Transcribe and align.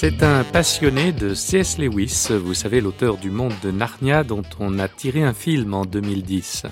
C'est 0.00 0.22
un 0.22 0.44
passionné 0.44 1.10
de 1.10 1.34
C.S. 1.34 1.76
Lewis, 1.76 2.28
vous 2.30 2.54
savez, 2.54 2.80
l'auteur 2.80 3.16
du 3.16 3.32
Monde 3.32 3.54
de 3.64 3.72
Narnia 3.72 4.22
dont 4.22 4.44
on 4.60 4.78
a 4.78 4.86
tiré 4.86 5.24
un 5.24 5.34
film 5.34 5.74
en 5.74 5.84
2010. 5.84 6.66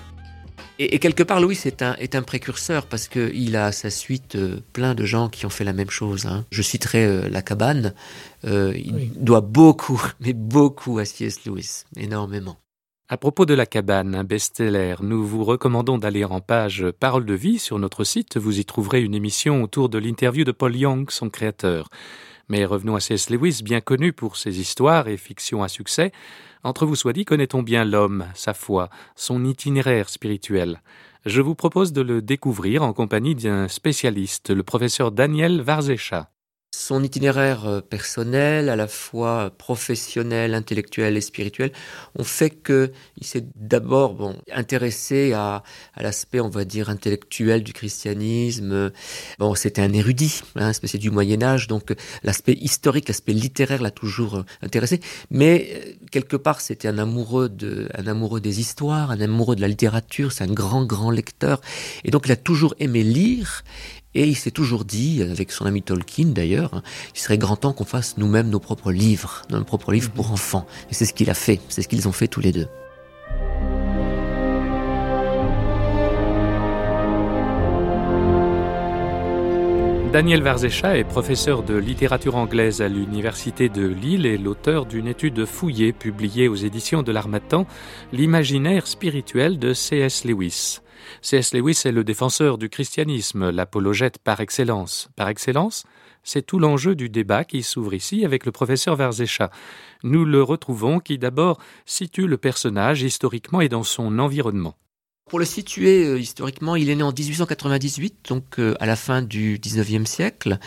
Et, 0.78 1.00
quelque 1.00 1.24
part, 1.24 1.40
Louis 1.40 1.58
est 1.64 1.82
un, 1.82 1.96
est 1.96 2.14
un 2.14 2.22
précurseur 2.22 2.86
parce 2.86 3.08
qu'il 3.08 3.56
a 3.56 3.66
à 3.66 3.72
sa 3.72 3.90
suite 3.90 4.36
euh, 4.36 4.60
plein 4.72 4.94
de 4.94 5.04
gens 5.04 5.28
qui 5.28 5.44
ont 5.44 5.50
fait 5.50 5.64
la 5.64 5.72
même 5.72 5.90
chose. 5.90 6.26
Hein. 6.26 6.44
Je 6.52 6.62
citerai 6.62 7.04
euh, 7.04 7.28
La 7.28 7.42
Cabane. 7.42 7.94
Euh, 8.44 8.72
il 8.76 9.10
doit 9.16 9.40
beaucoup, 9.40 10.00
mais 10.20 10.32
beaucoup 10.32 11.00
à 11.00 11.04
C.S. 11.04 11.44
Lewis, 11.46 11.82
énormément. 11.96 12.58
À 13.08 13.16
propos 13.16 13.44
de 13.44 13.54
La 13.54 13.66
Cabane, 13.66 14.14
un 14.14 14.22
best-seller, 14.22 14.98
nous 15.00 15.26
vous 15.26 15.42
recommandons 15.42 15.98
d'aller 15.98 16.24
en 16.24 16.40
page 16.40 16.86
Parole 17.00 17.26
de 17.26 17.34
vie 17.34 17.58
sur 17.58 17.80
notre 17.80 18.04
site. 18.04 18.36
Vous 18.36 18.60
y 18.60 18.64
trouverez 18.64 19.02
une 19.02 19.16
émission 19.16 19.64
autour 19.64 19.88
de 19.88 19.98
l'interview 19.98 20.44
de 20.44 20.52
Paul 20.52 20.76
Young, 20.76 21.10
son 21.10 21.28
créateur. 21.28 21.88
Mais 22.48 22.64
revenons 22.64 22.96
à 22.96 23.00
C.S. 23.00 23.30
Lewis, 23.30 23.62
bien 23.64 23.80
connu 23.80 24.12
pour 24.12 24.36
ses 24.36 24.60
histoires 24.60 25.08
et 25.08 25.16
fictions 25.16 25.62
à 25.62 25.68
succès. 25.68 26.12
Entre 26.62 26.86
vous 26.86 26.96
soit 26.96 27.12
dit, 27.12 27.24
connaît-on 27.24 27.62
bien 27.62 27.84
l'homme, 27.84 28.26
sa 28.34 28.54
foi, 28.54 28.88
son 29.14 29.44
itinéraire 29.44 30.08
spirituel? 30.08 30.80
Je 31.24 31.40
vous 31.40 31.56
propose 31.56 31.92
de 31.92 32.02
le 32.02 32.22
découvrir 32.22 32.82
en 32.84 32.92
compagnie 32.92 33.34
d'un 33.34 33.66
spécialiste, 33.66 34.50
le 34.50 34.62
professeur 34.62 35.10
Daniel 35.10 35.60
Varzescha 35.60 36.30
son 36.78 37.02
itinéraire 37.02 37.66
euh, 37.66 37.80
personnel, 37.80 38.68
à 38.68 38.76
la 38.76 38.86
fois 38.86 39.50
professionnel, 39.56 40.52
intellectuel 40.52 41.16
et 41.16 41.22
spirituel, 41.22 41.72
ont 42.18 42.24
fait 42.24 42.50
que 42.50 42.92
il 43.16 43.26
s'est 43.26 43.46
d'abord 43.54 44.12
bon 44.12 44.36
intéressé 44.52 45.32
à, 45.32 45.62
l'aspect, 45.98 46.38
on 46.38 46.50
va 46.50 46.66
dire, 46.66 46.90
intellectuel 46.90 47.62
du 47.62 47.72
christianisme. 47.72 48.92
Bon, 49.38 49.54
c'était 49.54 49.80
un 49.80 49.92
érudit, 49.94 50.42
hein, 50.54 50.72
du 50.94 51.10
Moyen 51.10 51.42
Âge, 51.42 51.66
donc 51.66 51.94
l'aspect 52.22 52.52
historique, 52.52 53.08
l'aspect 53.08 53.32
littéraire 53.32 53.80
l'a 53.80 53.90
toujours 53.90 54.36
euh, 54.36 54.42
intéressé. 54.60 55.00
Mais 55.30 55.70
euh, 55.72 55.92
quelque 56.10 56.36
part, 56.36 56.60
c'était 56.60 56.88
un 56.88 56.98
amoureux 56.98 57.48
de, 57.48 57.88
un 57.94 58.06
amoureux 58.06 58.42
des 58.42 58.60
histoires, 58.60 59.10
un 59.10 59.20
amoureux 59.22 59.56
de 59.56 59.62
la 59.62 59.68
littérature. 59.68 60.30
C'est 60.30 60.44
un 60.44 60.52
grand, 60.52 60.84
grand 60.84 61.10
lecteur, 61.10 61.62
et 62.04 62.10
donc 62.10 62.26
il 62.26 62.32
a 62.32 62.36
toujours 62.36 62.74
aimé 62.80 63.02
lire. 63.02 63.64
Et 64.16 64.26
il 64.26 64.34
s'est 64.34 64.50
toujours 64.50 64.86
dit, 64.86 65.22
avec 65.22 65.52
son 65.52 65.66
ami 65.66 65.82
Tolkien 65.82 66.28
d'ailleurs, 66.28 66.82
il 67.14 67.20
serait 67.20 67.36
grand 67.36 67.56
temps 67.56 67.74
qu'on 67.74 67.84
fasse 67.84 68.16
nous-mêmes 68.16 68.48
nos 68.48 68.60
propres 68.60 68.90
livres, 68.90 69.42
nos 69.50 69.62
propres 69.62 69.92
livres 69.92 70.10
pour 70.10 70.28
mhm. 70.28 70.32
enfants. 70.32 70.66
Et 70.90 70.94
c'est 70.94 71.04
ce 71.04 71.12
qu'il 71.12 71.28
a 71.28 71.34
fait, 71.34 71.60
c'est 71.68 71.82
ce 71.82 71.88
qu'ils 71.88 72.08
ont 72.08 72.12
fait 72.12 72.26
tous 72.26 72.40
les 72.40 72.50
deux. 72.50 72.66
Daniel 80.14 80.40
Varzescha 80.40 80.96
est 80.96 81.04
professeur 81.04 81.62
de 81.62 81.74
littérature 81.74 82.36
anglaise 82.36 82.80
à 82.80 82.88
l'Université 82.88 83.68
de 83.68 83.86
Lille 83.86 84.24
et 84.24 84.38
l'auteur 84.38 84.86
d'une 84.86 85.08
étude 85.08 85.44
fouillée 85.44 85.92
publiée 85.92 86.48
aux 86.48 86.54
éditions 86.54 87.02
de 87.02 87.12
l'Armatan, 87.12 87.66
L'imaginaire 88.14 88.86
spirituel 88.86 89.58
de 89.58 89.74
C.S. 89.74 90.24
Lewis. 90.24 90.80
C.S. 91.22 91.54
Lewis 91.54 91.82
est 91.84 91.92
le 91.92 92.04
défenseur 92.04 92.58
du 92.58 92.68
christianisme, 92.68 93.50
l'apologète 93.50 94.18
par 94.18 94.40
excellence. 94.40 95.08
Par 95.16 95.28
excellence, 95.28 95.84
c'est 96.22 96.44
tout 96.44 96.58
l'enjeu 96.58 96.94
du 96.94 97.08
débat 97.08 97.44
qui 97.44 97.62
s'ouvre 97.62 97.94
ici 97.94 98.24
avec 98.24 98.46
le 98.46 98.52
professeur 98.52 98.96
Varzescha. 98.96 99.50
Nous 100.02 100.24
le 100.24 100.42
retrouvons 100.42 100.98
qui 101.00 101.18
d'abord 101.18 101.58
situe 101.84 102.26
le 102.26 102.36
personnage 102.36 103.02
historiquement 103.02 103.60
et 103.60 103.68
dans 103.68 103.84
son 103.84 104.18
environnement. 104.18 104.74
Pour 105.28 105.40
le 105.40 105.44
situer 105.44 106.04
euh, 106.04 106.20
historiquement, 106.20 106.76
il 106.76 106.88
est 106.88 106.94
né 106.94 107.02
en 107.02 107.10
1898, 107.10 108.26
donc 108.28 108.60
euh, 108.60 108.76
à 108.78 108.86
la 108.86 108.94
fin 108.94 109.22
du 109.22 109.58
19e 109.58 110.06
siècle, 110.06 110.60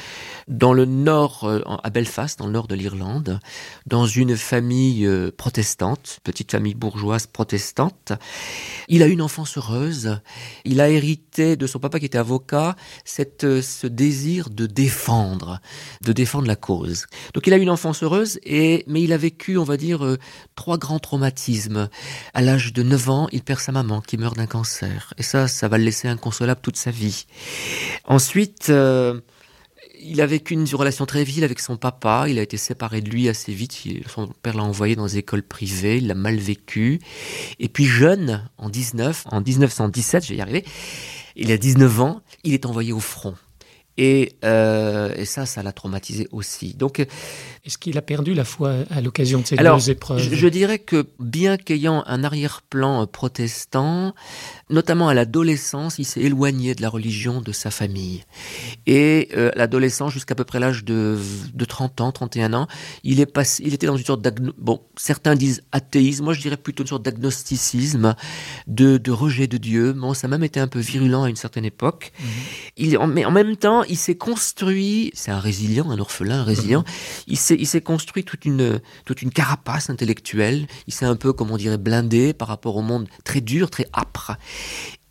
dans 0.49 0.73
le 0.73 0.83
nord, 0.83 1.45
euh, 1.45 1.61
à 1.81 1.89
Belfast, 1.89 2.39
dans 2.39 2.45
le 2.45 2.51
nord 2.51 2.67
de 2.67 2.75
l'Irlande, 2.75 3.39
dans 3.85 4.05
une 4.05 4.35
famille 4.35 5.09
protestante, 5.37 6.19
petite 6.25 6.51
famille 6.51 6.73
bourgeoise 6.73 7.25
protestante. 7.25 8.11
Il 8.89 9.01
a 9.01 9.05
une 9.05 9.21
enfance 9.21 9.57
heureuse. 9.57 10.19
Il 10.65 10.81
a 10.81 10.89
hérité 10.89 11.55
de 11.55 11.65
son 11.65 11.79
papa 11.79 11.97
qui 11.99 12.07
était 12.07 12.17
avocat 12.17 12.75
cette, 13.05 13.61
ce 13.61 13.87
désir 13.87 14.49
de 14.49 14.65
défendre, 14.65 15.61
de 16.01 16.11
défendre 16.11 16.47
la 16.47 16.57
cause. 16.57 17.05
Donc 17.33 17.47
il 17.47 17.53
a 17.53 17.57
une 17.57 17.69
enfance 17.69 18.03
heureuse, 18.03 18.41
et, 18.43 18.83
mais 18.87 19.01
il 19.01 19.13
a 19.13 19.17
vécu, 19.17 19.57
on 19.57 19.63
va 19.63 19.77
dire, 19.77 20.17
trois 20.55 20.77
grands 20.77 20.99
traumatismes. 20.99 21.87
À 22.33 22.41
l'âge 22.41 22.73
de 22.73 22.83
9 22.83 23.09
ans, 23.09 23.29
il 23.31 23.41
perd 23.41 23.61
sa 23.61 23.71
maman 23.71 24.01
qui 24.01 24.17
meurt 24.17 24.35
d'un 24.35 24.48
cancer. 24.49 25.13
Et 25.17 25.23
ça, 25.23 25.47
ça 25.47 25.67
va 25.67 25.77
le 25.77 25.85
laisser 25.85 26.07
inconsolable 26.07 26.59
toute 26.61 26.75
sa 26.75 26.91
vie. 26.91 27.25
Ensuite, 28.05 28.69
euh, 28.69 29.21
il 30.01 30.21
a 30.21 30.25
vécu 30.25 30.53
une 30.53 30.65
relation 30.73 31.05
très 31.05 31.23
vile 31.23 31.43
avec 31.43 31.59
son 31.59 31.77
papa. 31.77 32.25
Il 32.27 32.39
a 32.39 32.41
été 32.41 32.57
séparé 32.57 33.01
de 33.01 33.09
lui 33.09 33.29
assez 33.29 33.53
vite. 33.53 33.77
son 34.07 34.27
père 34.41 34.55
l'a 34.55 34.63
envoyé 34.63 34.95
dans 34.95 35.05
des 35.05 35.17
écoles 35.17 35.43
privées. 35.43 35.97
Il 35.97 36.07
l'a 36.07 36.15
mal 36.15 36.37
vécu. 36.37 36.99
Et 37.59 37.69
puis 37.69 37.85
jeune, 37.85 38.49
en 38.57 38.69
19, 38.69 39.23
en 39.27 39.41
1917, 39.41 40.25
je 40.25 40.33
vais 40.33 40.63
il 41.35 41.51
a 41.51 41.57
19 41.57 42.01
ans, 42.01 42.21
il 42.43 42.53
est 42.53 42.65
envoyé 42.65 42.91
au 42.91 42.99
front. 42.99 43.35
Et, 44.01 44.37
euh, 44.45 45.13
et, 45.17 45.25
ça, 45.25 45.45
ça 45.45 45.61
l'a 45.61 45.73
traumatisé 45.73 46.29
aussi. 46.31 46.73
Donc, 46.73 47.05
est-ce 47.65 47.77
qu'il 47.77 47.97
a 47.97 48.01
perdu 48.01 48.33
la 48.33 48.45
foi 48.45 48.75
à 48.89 49.01
l'occasion 49.01 49.41
de 49.41 49.45
ces 49.45 49.57
deux 49.57 49.89
épreuves 49.89 50.19
je, 50.19 50.35
je, 50.35 50.47
dirais 50.47 50.79
que 50.79 51.05
bien 51.19 51.57
qu'ayant 51.57 52.05
un 52.07 52.23
arrière-plan 52.23 53.05
protestant, 53.07 54.15
notamment 54.69 55.09
à 55.09 55.13
l'adolescence, 55.13 55.99
il 55.99 56.05
s'est 56.05 56.21
éloigné 56.21 56.75
de 56.75 56.81
la 56.81 56.87
religion 56.87 57.41
de 57.41 57.51
sa 57.51 57.71
famille. 57.71 58.23
Et 58.87 59.27
euh, 59.35 59.51
l'adolescence, 59.55 60.13
jusqu'à 60.13 60.33
peu 60.33 60.45
près 60.45 60.61
l'âge 60.61 60.85
de, 60.85 61.17
de 61.53 61.65
30 61.65 61.99
ans, 61.99 62.13
31 62.13 62.53
ans, 62.53 62.67
il 63.03 63.19
est 63.19 63.25
passé, 63.25 63.63
il 63.65 63.73
était 63.73 63.87
dans 63.87 63.97
une 63.97 64.05
sorte 64.05 64.21
d'agno... 64.21 64.53
Bon, 64.57 64.81
certains 64.95 65.35
disent 65.35 65.61
athéisme, 65.73 66.23
moi 66.23 66.33
je 66.33 66.39
dirais 66.39 66.55
plutôt 66.55 66.83
une 66.83 66.87
sorte 66.89 67.03
d'agnosticisme, 67.03 68.15
de, 68.67 68.97
de 68.97 69.11
rejet 69.11 69.47
de 69.47 69.57
Dieu. 69.57 69.91
Bon, 69.91 70.13
ça 70.13 70.27
a 70.27 70.29
même 70.29 70.45
été 70.45 70.61
un 70.61 70.69
peu 70.69 70.79
virulent 70.79 71.23
à 71.23 71.29
une 71.29 71.35
certaine 71.35 71.65
époque. 71.65 72.13
Mhm. 72.19 72.27
Il, 72.77 72.99
mais 73.09 73.25
en 73.25 73.31
même 73.31 73.57
temps, 73.57 73.83
il 73.89 73.97
s'est 73.97 74.15
construit, 74.15 75.11
c'est 75.13 75.31
un 75.31 75.39
résilient, 75.39 75.89
un 75.89 75.99
orphelin, 75.99 76.41
un 76.41 76.43
résilient, 76.43 76.83
mhm. 77.27 77.35
il 77.57 77.67
s'est 77.67 77.81
construit 77.81 78.23
toute 78.23 78.45
une, 78.45 78.79
toute 79.05 79.21
une 79.21 79.31
carapace 79.31 79.89
intellectuelle. 79.89 80.67
Il 80.87 80.93
s'est 80.93 81.05
un 81.05 81.15
peu, 81.15 81.33
comme 81.33 81.51
on 81.51 81.57
dirait, 81.57 81.77
blindé 81.77 82.33
par 82.33 82.47
rapport 82.47 82.75
au 82.75 82.81
monde 82.81 83.07
très 83.23 83.41
dur, 83.41 83.69
très 83.69 83.87
âpre. 83.93 84.37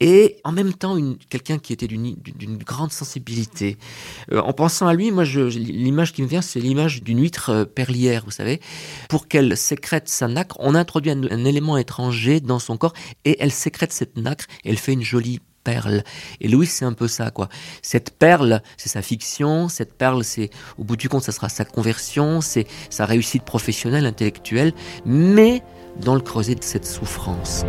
Et 0.00 0.36
en 0.44 0.52
même 0.52 0.74
temps, 0.74 0.96
quelqu'un 1.28 1.58
qui 1.58 1.72
était 1.72 1.88
d'une 1.88 2.56
grande 2.58 2.92
sensibilité. 2.92 3.76
Euh, 4.30 4.40
en 4.40 4.52
pensant 4.52 4.86
à 4.86 4.94
lui, 4.94 5.10
moi, 5.10 5.24
l'image 5.24 6.12
qui 6.12 6.22
me 6.22 6.28
vient, 6.28 6.40
c'est 6.40 6.60
l'image 6.60 7.02
d'une 7.02 7.20
huître 7.20 7.50
euh, 7.50 7.64
perlière, 7.64 8.22
vous 8.24 8.30
savez. 8.30 8.60
Pour 9.08 9.26
qu'elle 9.26 9.56
sécrète 9.56 10.08
sa 10.08 10.28
nacre, 10.28 10.56
on 10.60 10.76
introduit 10.76 11.10
un, 11.10 11.24
un, 11.24 11.44
élément 11.44 11.76
étranger 11.76 12.40
dans 12.40 12.60
son 12.60 12.76
corps 12.76 12.94
et 13.24 13.36
elle 13.40 13.50
sécrète 13.50 13.92
cette 13.92 14.16
nacre 14.16 14.46
et 14.64 14.70
elle 14.70 14.78
fait 14.78 14.92
une 14.92 15.02
jolie 15.02 15.40
perle. 15.64 16.02
Et 16.40 16.48
Louis, 16.48 16.66
c'est 16.66 16.84
un 16.84 16.92
peu 16.92 17.08
ça, 17.08 17.30
quoi. 17.30 17.48
Cette 17.82 18.10
perle, 18.10 18.62
c'est 18.76 18.88
sa 18.88 19.02
fiction. 19.02 19.68
Cette 19.68 19.94
perle, 19.94 20.24
c'est, 20.24 20.50
au 20.78 20.84
bout 20.84 20.96
du 20.96 21.08
compte, 21.08 21.22
ça 21.22 21.32
sera 21.32 21.48
sa 21.48 21.64
conversion, 21.64 22.40
c'est 22.40 22.66
sa 22.90 23.06
réussite 23.06 23.42
professionnelle, 23.42 24.06
intellectuelle, 24.06 24.72
mais 25.04 25.62
dans 26.00 26.14
le 26.14 26.20
creuset 26.20 26.54
de 26.54 26.64
cette 26.64 26.86
souffrance. 26.86 27.64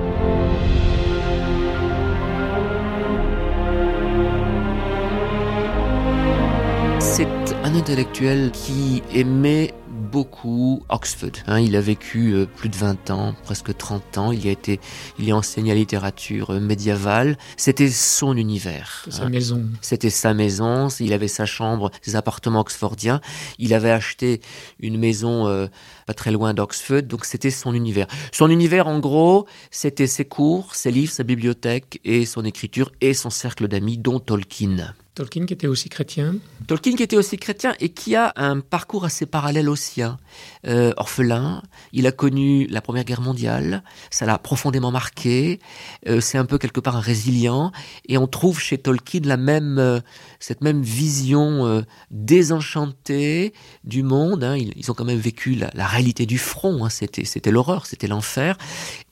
C'est 6.99 7.27
un 7.63 7.75
intellectuel 7.75 8.51
qui 8.51 9.03
aimait 9.13 9.73
beaucoup 10.09 10.83
Oxford. 10.89 11.31
Hein, 11.47 11.59
il 11.59 11.75
a 11.75 11.81
vécu 11.81 12.33
euh, 12.33 12.45
plus 12.45 12.69
de 12.69 12.75
20 12.75 13.11
ans, 13.11 13.35
presque 13.43 13.75
30 13.75 14.17
ans. 14.17 14.31
Il 14.31 14.43
y 14.45 14.49
a 14.49 14.51
été, 14.51 14.79
il 15.19 15.31
a 15.31 15.35
enseigné 15.35 15.69
la 15.69 15.75
littérature 15.75 16.51
euh, 16.51 16.59
médiévale. 16.59 17.37
C'était 17.57 17.89
son 17.89 18.35
univers. 18.35 19.05
Sa 19.09 19.23
hein. 19.23 19.29
maison. 19.29 19.65
C'était 19.81 20.09
sa 20.09 20.33
maison. 20.33 20.87
Il 20.99 21.13
avait 21.13 21.27
sa 21.27 21.45
chambre, 21.45 21.91
ses 22.01 22.15
appartements 22.15 22.61
oxfordiens. 22.61 23.21
Il 23.57 23.73
avait 23.73 23.91
acheté 23.91 24.41
une 24.79 24.97
maison 24.97 25.47
euh, 25.47 25.67
pas 26.07 26.13
très 26.13 26.31
loin 26.31 26.53
d'Oxford. 26.53 27.03
Donc 27.03 27.25
c'était 27.25 27.51
son 27.51 27.73
univers. 27.73 28.07
Son 28.31 28.49
univers, 28.49 28.87
en 28.87 28.99
gros, 28.99 29.45
c'était 29.71 30.07
ses 30.07 30.25
cours, 30.25 30.75
ses 30.75 30.91
livres, 30.91 31.11
sa 31.11 31.23
bibliothèque 31.23 31.99
et 32.03 32.25
son 32.25 32.43
écriture 32.45 32.91
et 33.01 33.13
son 33.13 33.29
cercle 33.29 33.67
d'amis, 33.67 33.97
dont 33.97 34.19
Tolkien. 34.19 34.93
Tolkien 35.19 35.45
qui 35.45 35.53
était 35.53 35.67
aussi 35.67 35.89
chrétien 35.89 36.37
Tolkien 36.65 36.95
qui 36.95 37.03
était 37.03 37.17
aussi 37.17 37.35
chrétien 37.35 37.75
et 37.81 37.89
qui 37.89 38.15
a 38.15 38.31
un 38.37 38.61
parcours 38.61 39.03
assez 39.03 39.25
parallèle 39.25 39.67
au 39.67 39.75
sien. 39.75 40.17
Euh, 40.65 40.93
orphelin, 40.95 41.61
il 41.91 42.07
a 42.07 42.13
connu 42.13 42.67
la 42.67 42.79
Première 42.79 43.03
Guerre 43.03 43.19
mondiale, 43.19 43.83
ça 44.11 44.25
l'a 44.25 44.37
profondément 44.37 44.91
marqué, 44.91 45.59
euh, 46.07 46.21
c'est 46.21 46.37
un 46.37 46.45
peu 46.45 46.57
quelque 46.57 46.79
part 46.79 46.95
un 46.95 47.01
résilient, 47.01 47.73
et 48.07 48.17
on 48.17 48.27
trouve 48.27 48.61
chez 48.61 48.77
Tolkien 48.77 49.19
la 49.25 49.35
même, 49.35 49.77
euh, 49.77 49.99
cette 50.39 50.61
même 50.61 50.81
vision 50.81 51.83
désenchantée 52.11 53.53
du 53.83 54.03
monde. 54.03 54.45
Hein. 54.45 54.55
Ils, 54.55 54.89
ont 54.89 54.93
quand 54.93 55.03
même 55.03 55.19
vécu 55.19 55.53
la, 55.53 55.85
réalité 55.85 56.25
du 56.27 56.37
front, 56.37 56.85
hein. 56.85 56.89
c'était, 56.89 57.25
c'était 57.25 57.51
l'horreur, 57.51 57.87
c'était 57.87 58.07
l'enfer, 58.07 58.57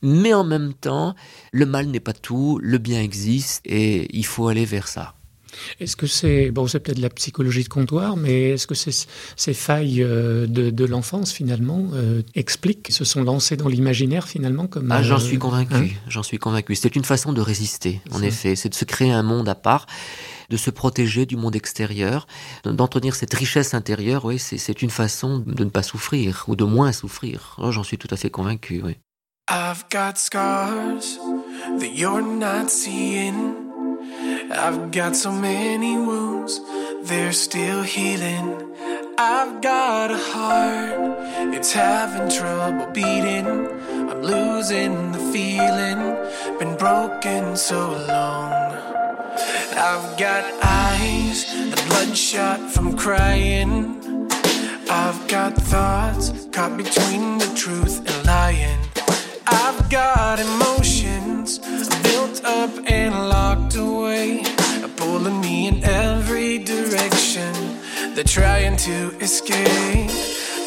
mais 0.01 0.33
en 0.33 0.45
même 0.45 0.73
temps, 0.73 1.15
le 1.51 1.65
mal 1.65 1.87
n'est 1.87 1.99
pas 1.99 2.13
tout, 2.13 2.59
le 2.63 2.77
bien 2.77 3.01
existe, 3.01 3.61
et 3.65 4.07
il 4.17 4.25
faut 4.25 4.47
aller 4.47 4.63
vers 4.63 4.87
ça. 4.87 5.16
Est-ce 5.79 5.95
que 5.95 6.07
c'est 6.07 6.51
bon, 6.51 6.67
c'est 6.67 6.79
peut-être 6.79 6.97
de 6.97 7.01
la 7.01 7.09
psychologie 7.09 7.63
de 7.63 7.69
comptoir, 7.69 8.17
mais 8.17 8.51
est-ce 8.51 8.67
que 8.67 8.75
ces 8.75 9.53
failles 9.53 10.03
euh, 10.03 10.47
de, 10.47 10.85
l'enfance 10.85 11.31
finalement 11.31 11.89
euh, 11.93 12.21
expliquent 12.35 12.83
qu'ils 12.83 12.95
se 12.95 13.03
sont 13.03 13.23
lancés 13.23 13.57
dans 13.57 13.67
l'imaginaire 13.67 14.27
finalement 14.27 14.67
comme 14.67 14.91
Ah, 14.91 15.03
j'en 15.03 15.15
euh, 15.15 15.19
suis 15.19 15.37
convaincu. 15.37 15.73
Hein 15.75 15.87
j'en 16.07 16.23
suis 16.23 16.37
convaincu. 16.37 16.75
C'est 16.75 16.95
une 16.95 17.03
façon 17.03 17.33
de 17.33 17.41
résister. 17.41 18.01
En 18.11 18.21
effet, 18.21 18.55
c'est 18.55 18.69
de 18.69 18.75
se 18.75 18.85
créer 18.85 19.11
un 19.11 19.23
monde 19.23 19.49
à 19.49 19.55
part 19.55 19.85
de 20.49 20.55
se 20.55 20.69
protéger 20.69 21.25
du 21.25 21.35
monde 21.35 21.57
extérieur, 21.57 22.25
d'entretenir 22.63 23.15
cette 23.15 23.33
richesse 23.33 23.73
intérieure, 23.73 24.23
oui, 24.23 24.39
c'est 24.39 24.81
une 24.81 24.89
façon 24.89 25.39
de 25.39 25.63
ne 25.63 25.69
pas 25.69 25.83
souffrir, 25.83 26.45
ou 26.47 26.55
de 26.55 26.63
moins 26.63 26.93
souffrir. 26.93 27.55
Oh, 27.57 27.71
j'en 27.71 27.83
suis 27.83 27.97
tout 27.97 28.07
à 28.11 28.15
fait 28.15 28.29
convaincu, 28.29 28.81
oui. 28.81 28.95
I've 29.49 29.85
got 29.89 30.17
scars 30.17 31.17
that 31.79 31.95
you're 31.95 32.21
not 32.21 32.69
seeing. 32.69 33.66
I've 34.49 34.91
got 34.91 35.15
so 35.15 35.31
many 35.31 35.97
wounds, 35.97 36.61
they're 37.03 37.33
still 37.33 37.83
healing. 37.83 38.55
I've 39.17 39.61
got 39.61 40.11
a 40.11 40.17
heart, 40.17 41.53
it's 41.53 41.73
having 41.73 42.29
trouble 42.29 42.87
beating. 42.93 43.47
I'm 44.09 44.21
losing 44.21 45.11
the 45.11 45.19
feeling, 45.33 45.99
been 46.59 46.77
broken 46.77 47.57
so 47.57 47.91
long. 48.07 48.53
I've 49.75 50.17
got 50.17 50.45
eyes, 50.63 51.45
the 51.53 51.83
bloodshot 51.87 52.71
from 52.71 52.97
crying. 52.97 53.99
I've 54.89 55.27
got 55.27 55.55
thoughts 55.55 56.47
caught 56.53 56.77
between 56.77 57.37
the 57.37 57.53
truth 57.53 57.99
and 57.99 58.25
lying. 58.25 58.96
I've 59.49 59.89
got 59.89 60.39
emotions 60.39 61.59
built 62.03 62.43
up 62.43 62.69
and 62.85 63.13
locked 63.29 63.75
away, 63.77 64.43
pulling 64.97 65.39
me 65.39 65.67
in 65.69 65.83
every 65.85 66.57
direction. 66.57 67.53
They're 68.13 68.25
trying 68.25 68.75
to 68.77 69.15
escape 69.21 70.09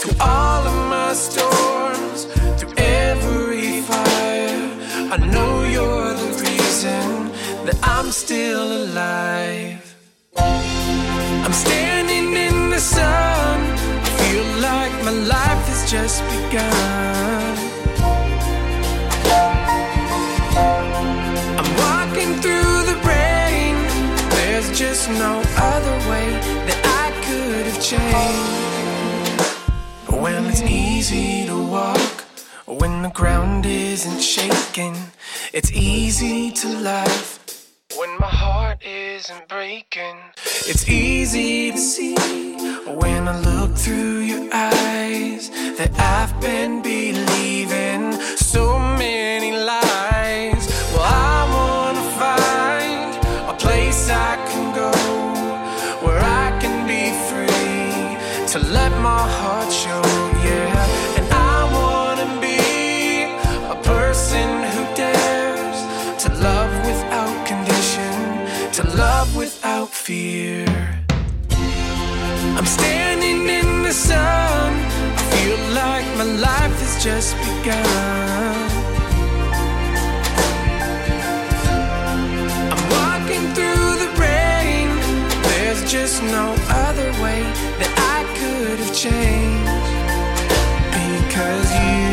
through 0.00 0.16
all 0.18 0.66
of 0.66 0.76
my 0.88 1.12
storms, 1.12 2.24
through 2.58 2.72
every 2.78 3.82
fire. 3.82 4.70
I 5.12 5.16
know 5.30 5.64
you're 5.64 6.14
the 6.14 6.30
reason 6.42 7.32
that 7.66 7.78
I'm 7.82 8.10
still 8.10 8.84
alive. 8.84 9.94
I'm 10.36 11.52
standing 11.52 12.32
in 12.34 12.70
the 12.70 12.80
sun, 12.80 13.60
I 14.06 14.10
feel 14.20 14.46
like 14.62 14.92
my 15.04 15.10
life 15.10 15.64
has 15.68 15.90
just 15.90 16.22
begun. 16.30 17.69
Just 25.00 25.18
no 25.18 25.42
other 25.56 25.96
way 26.10 26.28
that 26.68 26.80
I 26.84 27.10
could 27.24 27.64
have 27.70 27.80
changed. 27.80 29.42
Well, 30.10 30.44
it's 30.46 30.62
easy 30.62 31.46
to 31.46 31.56
walk 31.56 32.24
when 32.66 33.02
the 33.02 33.08
ground 33.08 33.64
isn't 33.64 34.20
shaking. 34.20 34.96
It's 35.54 35.72
easy 35.72 36.50
to 36.50 36.68
laugh 36.80 37.38
when 37.96 38.18
my 38.18 38.26
heart 38.26 38.82
isn't 38.84 39.48
breaking. 39.48 40.18
It's 40.68 40.86
easy 40.88 41.72
to 41.72 41.78
see 41.78 42.16
when 42.86 43.26
I 43.26 43.40
look 43.40 43.76
through 43.76 44.20
your 44.32 44.48
eyes 44.52 45.48
that 45.78 45.92
I've 45.98 46.38
been 46.42 46.82
believing 46.82 48.12
so 48.36 48.78
many 48.78 48.99
to 58.50 58.58
let 58.58 58.90
my 59.00 59.28
heart 59.38 59.72
show, 59.72 60.02
yeah. 60.42 61.18
And 61.18 61.26
I 61.32 61.58
wanna 61.78 62.28
be 62.40 63.22
a 63.74 63.76
person 63.94 64.48
who 64.72 64.82
dares 64.96 65.78
to 66.24 66.28
love 66.48 66.72
without 66.84 67.46
condition, 67.46 68.12
to 68.72 68.82
love 68.96 69.36
without 69.36 69.90
fear. 69.90 70.66
I'm 72.58 72.66
standing 72.66 73.48
in 73.48 73.84
the 73.84 73.92
sun, 73.92 74.72
I 75.20 75.22
feel 75.34 75.60
like 75.82 76.06
my 76.18 76.28
life 76.48 76.76
has 76.82 76.94
just 77.04 77.36
begun. 77.46 78.56
I'm 82.72 82.82
walking 82.98 83.44
through 83.54 83.90
the 84.02 84.10
rain, 84.18 84.88
there's 85.44 85.88
just 85.88 86.20
no 86.24 86.59
change 89.00 89.64
because 90.92 91.72
you 91.72 92.09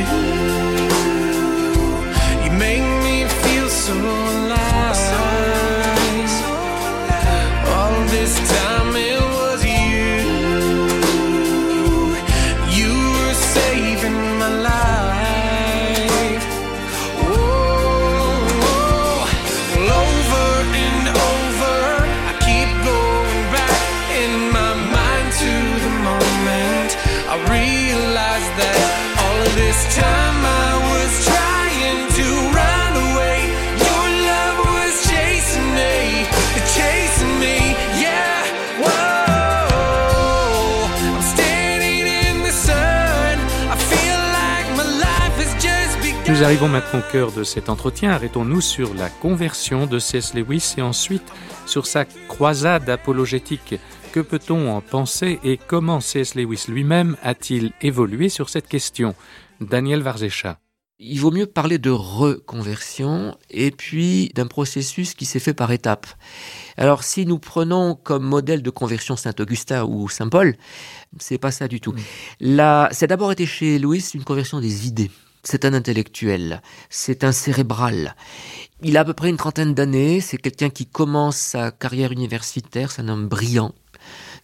Nous 46.38 46.44
arrivons 46.44 46.68
maintenant 46.68 47.00
au 47.00 47.12
cœur 47.12 47.32
de 47.32 47.44
cet 47.44 47.68
entretien. 47.68 48.12
Arrêtons-nous 48.12 48.62
sur 48.62 48.94
la 48.94 49.10
conversion 49.10 49.88
de 49.88 49.98
C.S. 49.98 50.36
Lewis 50.36 50.76
et 50.78 50.84
ensuite 50.84 51.24
sur 51.66 51.88
sa 51.88 52.06
croisade 52.06 52.90
apologétique. 52.92 53.80
Que 54.12 54.20
peut-on 54.20 54.70
en 54.70 54.82
penser 54.82 55.40
et 55.44 55.58
comment 55.58 56.00
C.S. 56.00 56.36
Lewis 56.36 56.66
lui-même 56.68 57.18
a-t-il 57.24 57.72
évolué 57.82 58.30
sur 58.30 58.50
cette 58.50 58.68
question? 58.68 59.16
Daniel 59.62 60.02
Varzescha. 60.02 60.60
Il 61.00 61.20
vaut 61.20 61.30
mieux 61.30 61.46
parler 61.46 61.78
de 61.78 61.92
reconversion 61.92 63.38
et 63.52 63.70
puis 63.70 64.32
d'un 64.34 64.48
processus 64.48 65.14
qui 65.14 65.26
s'est 65.26 65.40
fait 65.40 65.54
par 65.54 65.72
étapes. 65.72 66.08
Alors, 66.76 67.04
si 67.04 67.28
nous 67.28 67.38
prenons 67.38 67.94
comme 67.94 68.24
modèle 68.24 68.64
de 68.64 68.70
conversion 68.72 69.16
Saint-Augustin 69.16 69.84
ou 69.84 70.10
Saint-Paul, 70.10 70.56
c'est 71.20 71.38
pas 71.38 71.52
ça 71.52 71.68
du 71.68 71.80
tout. 71.80 71.94
Là, 72.40 72.90
c'est 72.92 73.06
d'abord 73.08 73.32
été 73.32 73.46
chez 73.46 73.78
Louis 73.78 74.04
une 74.16 74.24
conversion 74.24 74.60
des 74.60 74.88
idées. 74.88 75.12
C'est 75.44 75.66
un 75.66 75.74
intellectuel, 75.74 76.62
c'est 76.90 77.24
un 77.24 77.32
cérébral. 77.32 78.16
Il 78.82 78.98
a 78.98 79.02
à 79.02 79.06
peu 79.06 79.14
près 79.14 79.30
une 79.30 79.38
trentaine 79.38 79.74
d'années, 79.74 80.20
c'est 80.20 80.38
quelqu'un 80.38 80.70
qui 80.70 80.88
commence 80.88 81.38
sa 81.38 81.72
carrière 81.72 82.12
universitaire, 82.12 82.92
c'est 82.92 83.04
un 83.04 83.08
homme 83.08 83.28
brillant, 83.28 83.74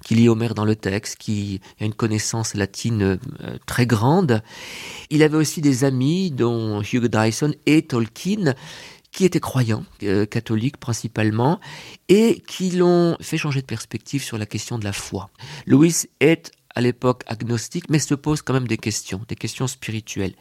qui 0.04 0.16
lit 0.16 0.30
Homère 0.30 0.54
dans 0.54 0.66
le 0.66 0.76
texte, 0.76 1.18
qui 1.18 1.62
a 1.80 1.86
une 1.86 1.94
connaissance 1.94 2.54
latine 2.56 3.02
euh, 3.04 3.58
très 3.66 3.86
grande. 3.86 4.42
Il 5.10 5.24
avait 5.24 5.38
aussi 5.38 5.62
des 5.62 5.84
amis, 5.84 6.32
dont 6.32 6.82
Hugh 6.82 7.08
Dyson 7.08 7.54
et 7.66 7.84
Tolkien, 7.84 8.54
qui 9.12 9.26
étaient 9.26 9.40
croyants, 9.40 9.86
euh, 10.04 10.26
catholiques 10.26 10.78
principalement, 10.78 11.60
et 12.10 12.42
qui 12.48 12.72
l'ont 12.72 13.16
fait 13.22 13.38
changer 13.38 13.62
de 13.62 13.66
perspective 13.66 14.24
sur 14.24 14.38
la 14.38 14.46
question 14.46 14.78
de 14.78 14.84
la 14.84 14.94
foi. 14.94 15.30
Louis 15.68 15.94
est 16.20 16.52
à 16.76 16.82
l'époque 16.82 17.24
agnostique, 17.28 17.86
mais 17.90 18.00
se 18.00 18.16
pose 18.16 18.42
quand 18.42 18.54
même 18.54 18.68
des 18.68 18.78
questions, 18.78 19.22
des 19.28 19.36
questions 19.36 19.68
spirituelles. 19.68 20.34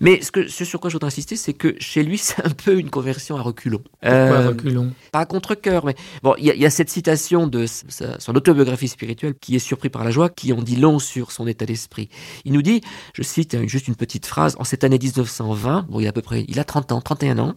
Mais 0.00 0.20
ce, 0.22 0.30
que, 0.30 0.48
ce 0.48 0.64
sur 0.64 0.80
quoi 0.80 0.90
je 0.90 0.94
voudrais 0.94 1.08
insister, 1.08 1.36
c'est 1.36 1.54
que 1.54 1.74
chez 1.78 2.02
lui, 2.02 2.18
c'est 2.18 2.44
un 2.44 2.50
peu 2.50 2.78
une 2.78 2.90
conversion 2.90 3.36
à 3.36 3.42
reculons. 3.42 3.82
Pourquoi 4.00 4.10
euh, 4.10 4.48
reculons? 4.48 4.92
Pas 5.12 5.20
à 5.20 5.26
contre-coeur, 5.26 5.86
mais 5.86 5.94
bon, 6.22 6.34
il 6.38 6.44
y, 6.44 6.58
y, 6.58 6.66
a 6.66 6.70
cette 6.70 6.90
citation 6.90 7.46
de 7.46 7.66
son 7.66 8.36
autobiographie 8.36 8.88
spirituelle 8.88 9.34
qui 9.40 9.56
est 9.56 9.60
surpris 9.60 9.88
par 9.88 10.04
la 10.04 10.10
joie, 10.10 10.28
qui 10.28 10.52
en 10.52 10.62
dit 10.62 10.76
long 10.76 10.98
sur 10.98 11.32
son 11.32 11.46
état 11.46 11.66
d'esprit. 11.66 12.08
Il 12.44 12.52
nous 12.52 12.62
dit, 12.62 12.80
je 13.14 13.22
cite 13.22 13.54
hein, 13.54 13.64
juste 13.66 13.88
une 13.88 13.96
petite 13.96 14.26
phrase, 14.26 14.56
en 14.58 14.64
cette 14.64 14.84
année 14.84 14.98
1920, 14.98 15.86
bon, 15.88 16.00
il 16.00 16.06
a 16.06 16.10
à 16.10 16.12
peu 16.12 16.22
près, 16.22 16.44
il 16.48 16.60
a 16.60 16.64
30 16.64 16.92
ans, 16.92 17.00
31 17.00 17.38
ans, 17.38 17.54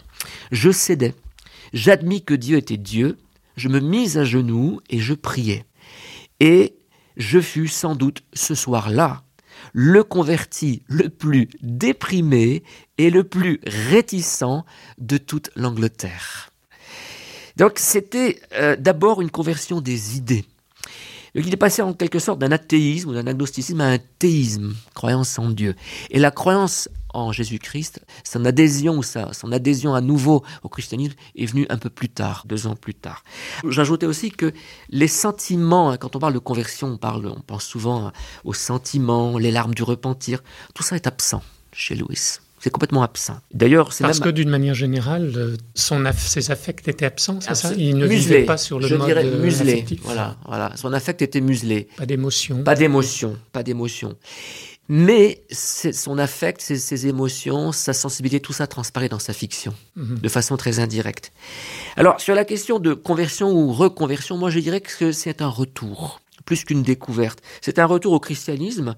je 0.51 0.71
cédais. 0.71 1.13
J'admis 1.73 2.23
que 2.23 2.33
Dieu 2.33 2.57
était 2.57 2.77
Dieu, 2.77 3.17
je 3.57 3.69
me 3.69 3.79
mis 3.79 4.17
à 4.17 4.23
genoux 4.23 4.79
et 4.89 4.99
je 4.99 5.13
priais. 5.13 5.65
Et 6.39 6.75
je 7.17 7.39
fus 7.39 7.67
sans 7.67 7.95
doute 7.95 8.23
ce 8.33 8.55
soir-là 8.55 9.23
le 9.73 10.03
converti 10.03 10.83
le 10.87 11.09
plus 11.09 11.49
déprimé 11.61 12.63
et 12.97 13.09
le 13.09 13.23
plus 13.23 13.59
réticent 13.65 14.63
de 14.97 15.17
toute 15.17 15.49
l'Angleterre. 15.55 16.51
Donc 17.57 17.73
c'était 17.77 18.39
euh, 18.53 18.75
d'abord 18.75 19.21
une 19.21 19.31
conversion 19.31 19.81
des 19.81 20.15
idées. 20.15 20.45
Il 21.33 21.53
est 21.53 21.57
passé 21.57 21.81
en 21.81 21.93
quelque 21.93 22.19
sorte 22.19 22.39
d'un 22.39 22.51
athéisme 22.51 23.09
ou 23.09 23.13
d'un 23.13 23.27
agnosticisme 23.27 23.81
à 23.81 23.89
un 23.89 23.99
théisme, 24.19 24.73
croyance 24.95 25.37
en 25.37 25.49
Dieu. 25.49 25.75
Et 26.09 26.19
la 26.19 26.31
croyance 26.31 26.89
en 27.13 27.31
Jésus-Christ, 27.31 28.01
son 28.23 28.45
adhésion, 28.45 29.01
son 29.01 29.51
adhésion 29.51 29.93
à 29.93 30.01
nouveau 30.01 30.43
au 30.63 30.69
christianisme 30.69 31.15
est 31.35 31.45
venue 31.45 31.65
un 31.69 31.77
peu 31.77 31.89
plus 31.89 32.09
tard, 32.09 32.43
deux 32.47 32.67
ans 32.67 32.75
plus 32.75 32.93
tard. 32.93 33.23
J'ajoutais 33.67 34.05
aussi 34.05 34.31
que 34.31 34.53
les 34.89 35.07
sentiments, 35.07 35.91
hein, 35.91 35.97
quand 35.97 36.15
on 36.15 36.19
parle 36.19 36.33
de 36.33 36.39
conversion, 36.39 36.87
on, 36.87 36.97
parle, 36.97 37.27
on 37.27 37.41
pense 37.41 37.63
souvent 37.63 38.11
aux 38.43 38.53
sentiments, 38.53 39.37
les 39.37 39.51
larmes 39.51 39.73
du 39.73 39.83
repentir, 39.83 40.43
tout 40.73 40.83
ça 40.83 40.95
est 40.95 41.07
absent 41.07 41.43
chez 41.71 41.95
Louis. 41.95 42.39
C'est 42.59 42.71
complètement 42.71 43.03
absent. 43.03 43.37
D'ailleurs, 43.53 43.93
c'est 43.93 44.03
parce 44.03 44.19
que 44.19 44.29
d'une 44.29 44.49
manière 44.49 44.73
générale, 44.73 45.31
euh, 45.35 45.55
ses 45.75 46.51
affects 46.51 46.87
étaient 46.87 47.05
absents, 47.05 47.39
c'est 47.39 47.53
ça? 47.53 47.71
Il 47.77 47.97
ne 47.97 48.07
vivait 48.07 48.45
pas 48.45 48.57
sur 48.57 48.79
le 48.79 48.87
je 48.87 48.95
mode 48.95 49.07
dirais 49.07 49.25
euh, 49.25 49.41
muselé. 49.41 49.85
Voilà, 50.01 50.37
voilà. 50.47 50.75
Son 50.75 50.91
affect 50.91 51.21
était 51.21 51.39
muselé. 51.39 51.87
Pas 51.97 52.07
d'émotion. 52.07 52.63
Pas 52.63 52.73
d'émotion. 52.73 53.37
Pas 53.51 53.61
d'émotion. 53.61 54.15
Mais 54.89 55.43
son 55.51 56.17
affect, 56.17 56.61
ses, 56.61 57.07
émotions, 57.07 57.71
sa 57.71 57.93
sensibilité, 57.93 58.39
tout 58.39 58.53
ça 58.53 58.67
transparaît 58.67 59.09
dans 59.09 59.19
sa 59.19 59.33
fiction, 59.33 59.73
mhm. 59.95 60.19
de 60.19 60.29
façon 60.29 60.55
très 60.55 60.79
indirecte. 60.79 61.33
Alors, 61.97 62.21
sur 62.21 62.35
la 62.35 62.45
question 62.45 62.79
de 62.79 62.93
conversion 62.93 63.51
ou 63.51 63.73
reconversion, 63.73 64.37
moi 64.37 64.49
je 64.49 64.59
dirais 64.59 64.81
que 64.81 65.11
c'est 65.11 65.41
un 65.41 65.49
retour, 65.49 66.21
plus 66.45 66.63
qu'une 66.63 66.83
découverte. 66.83 67.39
C'est 67.61 67.79
un 67.79 67.85
retour 67.85 68.13
au 68.13 68.19
christianisme. 68.19 68.95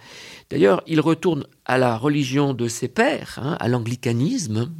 D'ailleurs, 0.51 0.83
il 0.85 1.01
retourne 1.01 1.45
à 1.65 1.77
la 1.77 1.97
religion 1.97 2.53
de 2.53 2.67
ses 2.67 2.87
pères, 2.87 3.39
hein, 3.41 3.57
à 3.59 3.67
l'anglicanisme. 3.67 4.71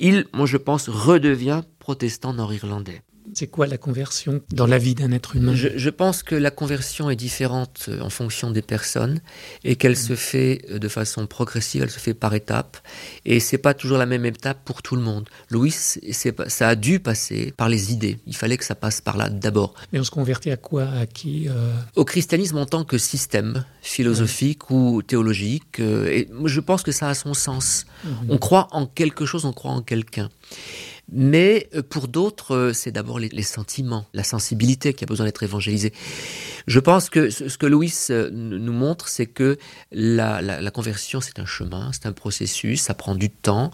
Il, 0.00 0.26
moi 0.32 0.46
je 0.46 0.56
pense, 0.56 0.88
redevient 0.88 1.62
protestant 1.78 2.32
nord-irlandais. 2.32 3.02
C'est 3.32 3.46
quoi 3.46 3.66
la 3.66 3.78
conversion 3.78 4.42
dans 4.52 4.66
la 4.66 4.78
vie 4.78 4.94
d'un 4.94 5.10
être 5.12 5.36
humain? 5.36 5.54
Je, 5.54 5.90
pense 5.90 6.22
que 6.22 6.34
la 6.34 6.50
conversion 6.50 7.08
est 7.08 7.16
différente 7.16 7.86
euh, 7.88 8.00
en 8.00 8.10
fonction 8.10 8.50
des 8.50 8.60
personnes 8.60 9.20
et 9.64 9.76
qu'elle 9.76 9.96
se 9.96 10.14
fait 10.14 10.62
euh, 10.70 10.78
de 10.78 10.88
façon 10.88 11.26
progressive, 11.26 11.82
elle 11.82 11.90
se 11.90 11.98
fait 11.98 12.12
par 12.12 12.34
étapes. 12.34 12.76
Et 13.24 13.40
c'est 13.40 13.58
pas 13.58 13.72
toujours 13.72 13.96
la 13.96 14.06
même 14.06 14.26
étape 14.26 14.58
pour 14.64 14.82
tout 14.82 14.94
le 14.94 15.02
monde. 15.02 15.28
Louis, 15.50 15.70
ça 15.72 16.68
a 16.68 16.74
dû 16.74 17.00
passer 17.00 17.52
par 17.56 17.68
les 17.68 17.92
idées. 17.92 18.18
Il 18.26 18.36
fallait 18.36 18.58
que 18.58 18.64
ça 18.64 18.74
passe 18.74 19.00
par 19.00 19.16
là 19.16 19.30
d'abord. 19.30 19.74
Mais 19.92 20.00
on 20.00 20.04
se 20.04 20.10
convertit 20.10 20.50
à 20.50 20.56
quoi? 20.56 20.84
À 20.84 21.06
qui 21.06 21.48
euh? 21.48 21.72
Au 21.96 22.04
christianisme 22.04 22.58
en 22.58 22.66
tant 22.66 22.84
que 22.84 22.98
système 22.98 23.64
philosophique 23.80 24.70
ou 24.70 25.02
théologique. 25.02 25.80
Et 25.80 26.28
je 26.44 26.60
pense 26.60 26.82
que 26.82 26.92
ça 26.92 27.08
a 27.08 27.14
son 27.14 27.32
sens. 27.32 27.86
Mhm. 28.04 28.12
On 28.28 28.38
croit 28.38 28.68
en 28.72 28.86
quelque 28.86 29.24
chose, 29.24 29.44
on 29.44 29.52
croit 29.52 29.72
en 29.72 29.82
quelqu'un. 29.82 30.28
Mais 31.12 31.68
euh, 31.74 31.82
pour 31.82 32.08
d'autres, 32.08 32.54
euh, 32.54 32.72
c'est 32.72 32.90
d'abord 32.90 33.18
les, 33.18 33.42
sentiments, 33.42 34.06
la 34.14 34.24
sensibilité 34.24 34.94
qui 34.94 35.04
a 35.04 35.06
besoin 35.06 35.26
d'être 35.26 35.42
évangélisée. 35.42 35.92
Je 36.66 36.80
pense 36.80 37.10
que 37.10 37.28
ce 37.28 37.58
que 37.58 37.66
Louis 37.66 37.92
euh, 38.08 38.30
nous 38.32 38.72
montre, 38.72 39.08
c'est 39.08 39.26
que 39.26 39.58
la, 39.92 40.70
conversion, 40.70 41.20
c'est 41.20 41.38
un 41.38 41.44
chemin, 41.44 41.90
c'est 41.92 42.06
un 42.06 42.12
processus, 42.12 42.80
ça 42.80 42.94
prend 42.94 43.14
du 43.14 43.28
temps, 43.28 43.70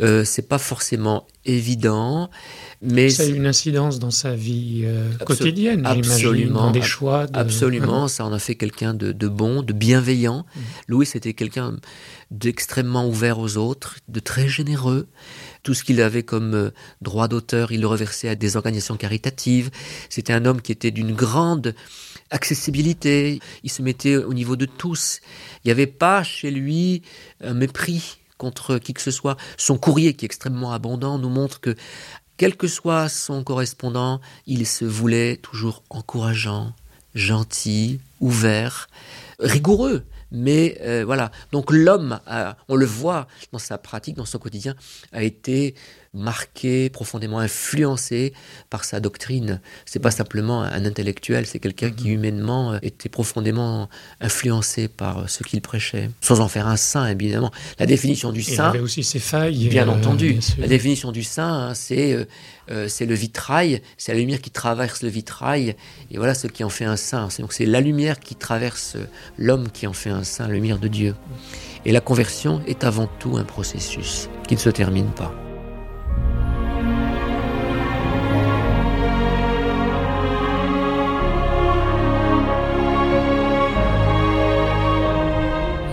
euh, 0.00 0.24
c'est 0.24 0.48
pas 0.48 0.58
forcément 0.58 1.26
évident, 1.44 2.30
mais 2.80 3.10
ça 3.10 3.24
a 3.24 3.26
une 3.26 3.46
incidence 3.46 3.98
dans 3.98 4.10
sa 4.10 4.34
vie 4.34 4.86
quotidienne, 5.26 5.84
absolument, 5.84 6.66
dans 6.66 6.70
des 6.70 6.80
choix. 6.80 7.26
Absolument, 7.34 8.08
ça 8.08 8.24
en 8.24 8.32
a 8.32 8.38
fait 8.38 8.54
quelqu'un 8.54 8.94
de, 8.94 9.28
bon, 9.28 9.62
de 9.62 9.74
bienveillant. 9.74 10.46
Mmh. 10.56 10.60
Louis 10.88 11.08
était 11.14 11.34
quelqu'un 11.34 11.76
d'extrêmement 12.30 13.06
ouvert 13.06 13.38
aux 13.38 13.58
autres, 13.58 13.96
de 14.08 14.20
très 14.20 14.48
généreux. 14.48 15.06
Tout 15.64 15.74
ce 15.74 15.82
qu'il 15.82 16.00
avait 16.00 16.22
comme 16.22 16.54
euh, 16.54 16.70
droit 17.00 17.26
d'auteur, 17.26 17.72
il 17.72 17.80
le 17.80 17.88
reversait 17.88 18.28
à 18.28 18.36
des 18.36 18.56
organisations 18.56 18.96
caritatives. 18.96 19.70
C'était 20.10 20.32
un 20.32 20.44
homme 20.44 20.62
qui 20.62 20.70
était 20.70 20.92
d'une 20.92 21.12
grande 21.12 21.74
accessibilité. 22.30 23.40
Il 23.64 23.70
se 23.70 23.82
mettait 23.82 24.16
au 24.16 24.34
niveau 24.34 24.54
de 24.54 24.66
tous. 24.66 25.20
Il 25.64 25.68
n'y 25.68 25.72
avait 25.72 25.88
pas 25.88 26.22
chez 26.22 26.52
lui 26.52 27.02
un 27.42 27.54
mépris 27.54 28.18
contre 28.38 28.78
qui 28.78 28.92
que 28.92 29.00
ce 29.00 29.10
soit. 29.10 29.36
Son 29.56 29.78
courrier, 29.78 30.14
qui 30.14 30.24
est 30.24 30.26
extrêmement 30.26 30.72
abondant, 30.72 31.18
nous 31.18 31.30
montre 31.30 31.60
que, 31.60 31.74
quel 32.36 32.56
que 32.56 32.68
soit 32.68 33.08
son 33.08 33.42
correspondant, 33.42 34.20
il 34.46 34.66
se 34.66 34.84
voulait 34.84 35.38
toujours 35.38 35.82
encourageant, 35.88 36.74
gentil, 37.14 38.00
ouvert, 38.20 38.88
rigoureux. 39.38 40.04
Mais 40.34 40.76
euh, 40.80 41.04
voilà, 41.06 41.30
donc 41.52 41.70
l'homme, 41.70 42.18
on 42.68 42.74
le 42.74 42.84
voit 42.84 43.28
dans 43.52 43.60
sa 43.60 43.78
pratique, 43.78 44.16
dans 44.16 44.24
son 44.24 44.38
quotidien, 44.38 44.74
a 45.12 45.22
été 45.22 45.76
marqué, 46.14 46.88
profondément 46.88 47.38
influencé 47.38 48.32
par 48.70 48.84
sa 48.84 49.00
doctrine. 49.00 49.60
C'est 49.84 49.98
pas 49.98 50.10
simplement 50.10 50.62
un 50.62 50.84
intellectuel, 50.84 51.46
c'est 51.46 51.58
quelqu'un 51.58 51.90
qui 51.90 52.08
mhm. 52.08 52.14
humainement 52.14 52.72
euh, 52.72 52.78
était 52.82 53.08
profondément 53.08 53.88
influencé 54.20 54.88
par 54.88 55.18
euh, 55.18 55.24
ce 55.26 55.42
qu'il 55.42 55.60
prêchait, 55.60 56.10
sans 56.20 56.40
en 56.40 56.48
faire 56.48 56.68
un 56.68 56.76
saint 56.76 57.06
évidemment. 57.06 57.50
La 57.78 57.86
définition 57.86 58.32
du 58.32 58.42
saint. 58.42 58.70
Il 58.72 58.76
avait 58.76 58.80
aussi 58.80 59.02
ses 59.02 59.18
failles. 59.18 59.68
Bien 59.68 59.88
entendu. 59.88 60.38
la 60.58 60.68
définition 60.68 61.12
du 61.12 61.22
saint, 61.22 61.68
hein, 61.68 61.74
c'est 61.74 62.16
c'est 62.88 63.04
le 63.04 63.14
vitrail, 63.14 63.82
c'est 63.98 64.14
la 64.14 64.18
lumière 64.18 64.40
qui 64.40 64.50
traverse 64.50 65.02
le 65.02 65.10
vitrail, 65.10 65.76
et 66.10 66.16
voilà 66.16 66.34
ce 66.34 66.46
qui 66.46 66.64
en 66.64 66.70
fait 66.70 66.86
un 66.86 66.96
saint. 66.96 67.28
Donc 67.38 67.52
c'est 67.52 67.66
la 67.66 67.82
lumière 67.82 68.20
qui 68.20 68.36
traverse 68.36 68.96
l'homme 69.36 69.68
qui 69.70 69.86
en 69.86 69.92
fait 69.92 70.10
un 70.10 70.24
saint, 70.24 70.48
la 70.48 70.54
lumière 70.54 70.78
de 70.78 70.88
Dieu. 70.88 71.14
Et 71.84 71.92
la 71.92 72.00
conversion 72.00 72.62
est 72.66 72.84
avant 72.84 73.06
tout 73.06 73.36
un 73.36 73.44
processus 73.44 74.28
qui 74.48 74.54
ne 74.54 74.60
se 74.60 74.70
termine 74.70 75.10
pas. 75.10 75.43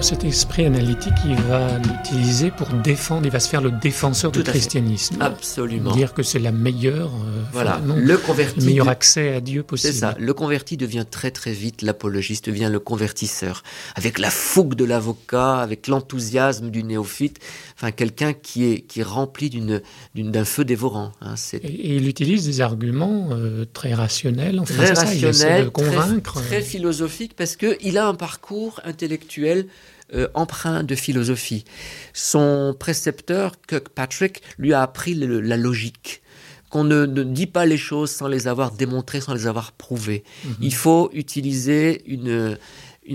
Cet 0.01 0.23
esprit 0.23 0.65
analytique, 0.65 1.13
il 1.25 1.35
va 1.43 1.77
l'utiliser 1.77 2.49
pour 2.49 2.67
défendre, 2.69 3.27
il 3.27 3.31
va 3.31 3.39
se 3.39 3.47
faire 3.47 3.61
le 3.61 3.69
défenseur 3.69 4.31
du 4.31 4.41
christianisme. 4.41 5.17
Absolument. 5.19 5.91
Dire 5.91 6.13
que 6.13 6.23
c'est 6.23 6.39
la 6.39 6.51
meilleure, 6.51 7.11
euh, 7.13 7.43
voilà, 7.51 7.79
le 7.95 8.17
converti, 8.17 8.65
meilleur 8.65 8.89
accès 8.89 9.35
à 9.35 9.41
Dieu 9.41 9.61
possible. 9.61 9.93
C'est 9.93 9.99
ça. 9.99 10.15
Le 10.17 10.33
converti 10.33 10.75
devient 10.75 11.05
très 11.09 11.29
très 11.29 11.51
vite 11.51 11.83
l'apologiste, 11.83 12.47
devient 12.47 12.69
le 12.71 12.79
convertisseur, 12.79 13.61
avec 13.95 14.17
la 14.17 14.31
fougue 14.31 14.73
de 14.73 14.85
l'avocat, 14.85 15.57
avec 15.57 15.87
l'enthousiasme 15.87 16.71
du 16.71 16.83
néophyte, 16.83 17.37
enfin 17.75 17.91
quelqu'un 17.91 18.33
qui 18.33 18.65
est 18.65 18.81
qui 18.81 19.01
est 19.01 19.03
rempli 19.03 19.49
d'une 19.51 19.81
d'un 20.15 20.45
feu 20.45 20.65
dévorant. 20.65 21.11
Hein, 21.21 21.35
et, 21.61 21.97
il 21.97 22.07
utilise 22.07 22.45
des 22.45 22.61
arguments 22.61 23.29
euh, 23.31 23.65
très 23.71 23.93
rationnels, 23.93 24.59
enfin, 24.59 24.73
très 24.73 24.93
rationnels, 24.93 25.69
convaincre, 25.69 26.33
très, 26.33 26.45
très 26.45 26.61
philosophiques, 26.61 27.35
parce 27.35 27.55
que 27.55 27.77
il 27.81 27.99
a 27.99 28.07
un 28.07 28.15
parcours 28.15 28.79
intellectuel 28.83 29.67
euh, 30.13 30.27
empreint 30.33 30.83
de 30.83 30.95
philosophie. 30.95 31.65
Son 32.13 32.75
précepteur, 32.77 33.53
Kirkpatrick, 33.67 34.41
lui 34.57 34.73
a 34.73 34.81
appris 34.81 35.13
la 35.13 35.57
logique 35.57 36.21
qu'on 36.69 36.85
ne, 36.85 37.05
dit 37.05 37.47
pas 37.47 37.65
les 37.65 37.77
choses 37.77 38.09
sans 38.09 38.27
les 38.27 38.47
avoir 38.47 38.71
démontrées, 38.71 39.21
sans 39.21 39.33
les 39.33 39.45
avoir 39.45 39.73
prouvées. 39.73 40.23
Mhm. 40.45 40.55
Il 40.61 40.73
faut 40.73 41.09
utiliser 41.13 42.03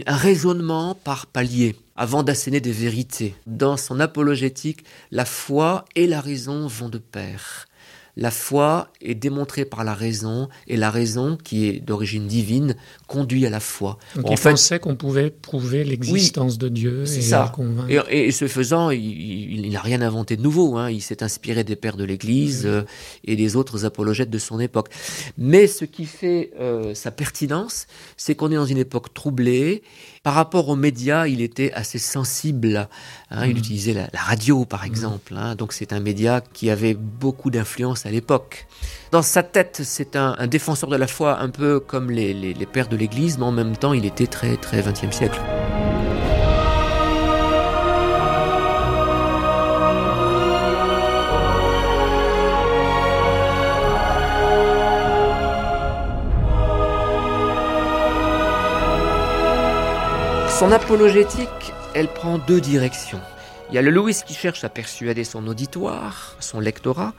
un 0.07 0.17
raisonnement 0.17 0.95
par 0.95 1.27
palier 1.27 1.75
avant 1.97 2.23
d'asséner 2.23 2.61
des 2.61 2.73
vérités. 2.73 3.35
Dans 3.47 3.77
son 3.77 3.99
apologétique, 3.99 4.85
la 5.11 5.25
foi 5.25 5.87
et 5.95 6.07
la 6.07 6.21
raison 6.21 6.67
vont 6.67 6.91
de 6.91 6.99
pair. 6.99 7.66
La 8.17 8.31
foi 8.31 8.89
est 9.03 9.15
démontrée 9.15 9.65
par 9.65 9.85
la 9.85 9.95
raison, 9.95 10.49
et 10.67 10.77
la 10.77 10.91
raison, 10.91 11.37
qui 11.43 11.69
est 11.69 11.81
d'origine 11.81 12.27
divine, 12.27 12.75
conduit 13.07 13.45
à 13.47 13.51
la 13.51 13.61
foi. 13.61 13.99
Donc 14.15 14.27
il 14.31 14.39
pensait 14.39 14.79
qu'on 14.79 14.97
pouvait 14.97 15.31
prouver 15.31 15.85
l'existence 15.85 16.57
de 16.57 16.69
Dieu 16.69 17.03
et 17.03 17.21
ça. 17.21 17.53
Et, 17.89 18.27
et, 18.29 18.33
ce 18.33 18.49
faisant, 18.49 18.91
il, 18.91 19.71
n'a 19.71 19.81
rien 19.81 20.01
inventé 20.01 20.37
de 20.37 20.43
nouveau. 20.43 20.77
Hein. 20.77 20.91
Il 20.91 21.03
s'est 21.03 21.23
inspiré 21.23 21.63
des 21.63 21.77
pères 21.77 21.97
de 21.97 22.05
l'Église 22.05 22.65
euh, 22.65 22.83
et 23.25 23.37
des 23.37 23.57
autres 23.57 23.85
apologètes 23.85 24.31
de 24.31 24.39
son 24.39 24.61
époque. 24.61 24.89
Mais 25.37 25.67
ce 25.67 25.85
qui 25.85 26.07
fait 26.07 26.53
euh, 26.59 26.95
sa 26.95 27.11
pertinence, 27.11 27.87
c'est 28.17 28.35
qu'on 28.35 28.51
est 28.51 28.57
dans 28.57 28.67
une 28.67 28.79
époque 28.79 29.13
troublée. 29.13 29.83
Par 30.27 30.35
rapport 30.35 30.69
aux 30.69 30.75
médias, 30.75 31.29
il 31.29 31.41
était 31.41 31.73
assez 31.73 32.01
sensible. 32.01 32.89
Hein. 33.31 33.47
Il 33.47 33.55
mmh. 33.55 33.59
utilisait 33.59 33.93
la, 33.93 34.09
radio, 34.13 34.65
par 34.65 34.83
mmh. 34.83 34.87
exemple. 34.87 35.35
Hein. 35.37 35.55
Donc 35.55 35.73
c'est 35.73 35.93
un 35.93 36.01
média 36.01 36.43
qui 36.53 36.69
avait 36.69 36.95
beaucoup 36.95 37.49
d'influence 37.49 38.07
à 38.07 38.11
l'époque. 38.11 38.67
Dans 39.13 39.23
sa 39.23 39.45
tête, 39.45 39.83
c'est 39.85 40.17
un, 40.17 40.49
défenseur 40.49 40.91
de 40.91 40.97
la 40.97 41.07
foi, 41.07 41.39
un 41.39 41.51
peu 41.51 41.79
comme 41.79 42.11
les, 42.11 42.35
les 42.35 42.67
pères 42.67 42.89
de 42.89 42.97
l'Église, 42.97 43.39
mais 43.39 43.45
en 43.45 43.53
même 43.53 43.77
temps, 43.77 43.93
il 43.93 44.05
était 44.05 44.27
très, 44.27 44.57
très 44.57 44.81
20e 44.81 45.13
siècle. 45.13 45.41
Son 60.59 60.73
apologétique, 60.73 61.75
elle 61.95 62.09
prend 62.09 62.39
deux 62.39 62.63
directions. 62.63 63.21
Il 63.69 63.75
y 63.75 63.79
a 63.79 63.83
le 63.83 63.91
Louis 63.91 64.17
qui 64.27 64.33
cherche 64.33 64.65
à 64.65 64.71
persuader 64.71 65.23
son 65.23 65.47
auditoire, 65.49 66.35
son 66.41 66.61
lectorat, 66.61 67.13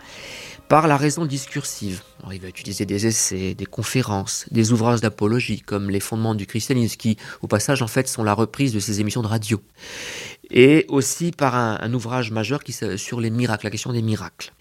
par 0.67 0.87
la 0.87 0.97
raison 0.97 1.25
discursive. 1.25 2.01
il 2.31 2.41
va 2.41 2.49
utiliser 2.49 2.85
des 2.85 3.07
essais, 3.07 3.53
des 3.53 3.65
conférences, 3.65 4.45
des 4.51 4.73
ouvrages 4.73 4.99
d'apologie 4.99 5.61
comme 5.61 5.89
les 5.89 6.01
fondements 6.01 6.35
du 6.35 6.45
christianisme 6.45 6.97
qui, 6.97 7.17
au 7.41 7.47
passage, 7.47 7.81
en 7.81 7.87
fait, 7.87 8.07
sont 8.07 8.23
la 8.23 8.33
reprise 8.33 8.73
de 8.73 8.79
ses 8.79 8.99
émissions 8.99 9.21
de 9.21 9.27
radio. 9.27 9.61
Et 10.49 10.85
aussi 10.89 11.31
par 11.31 11.55
un, 11.55 11.93
ouvrage 11.93 12.31
majeur 12.31 12.63
qui 12.63 12.73
sur 12.73 13.21
les 13.21 13.29
miracles, 13.29 13.65
la 13.65 13.71
question 13.71 13.93
des 13.93 14.01
miracles. 14.01 14.53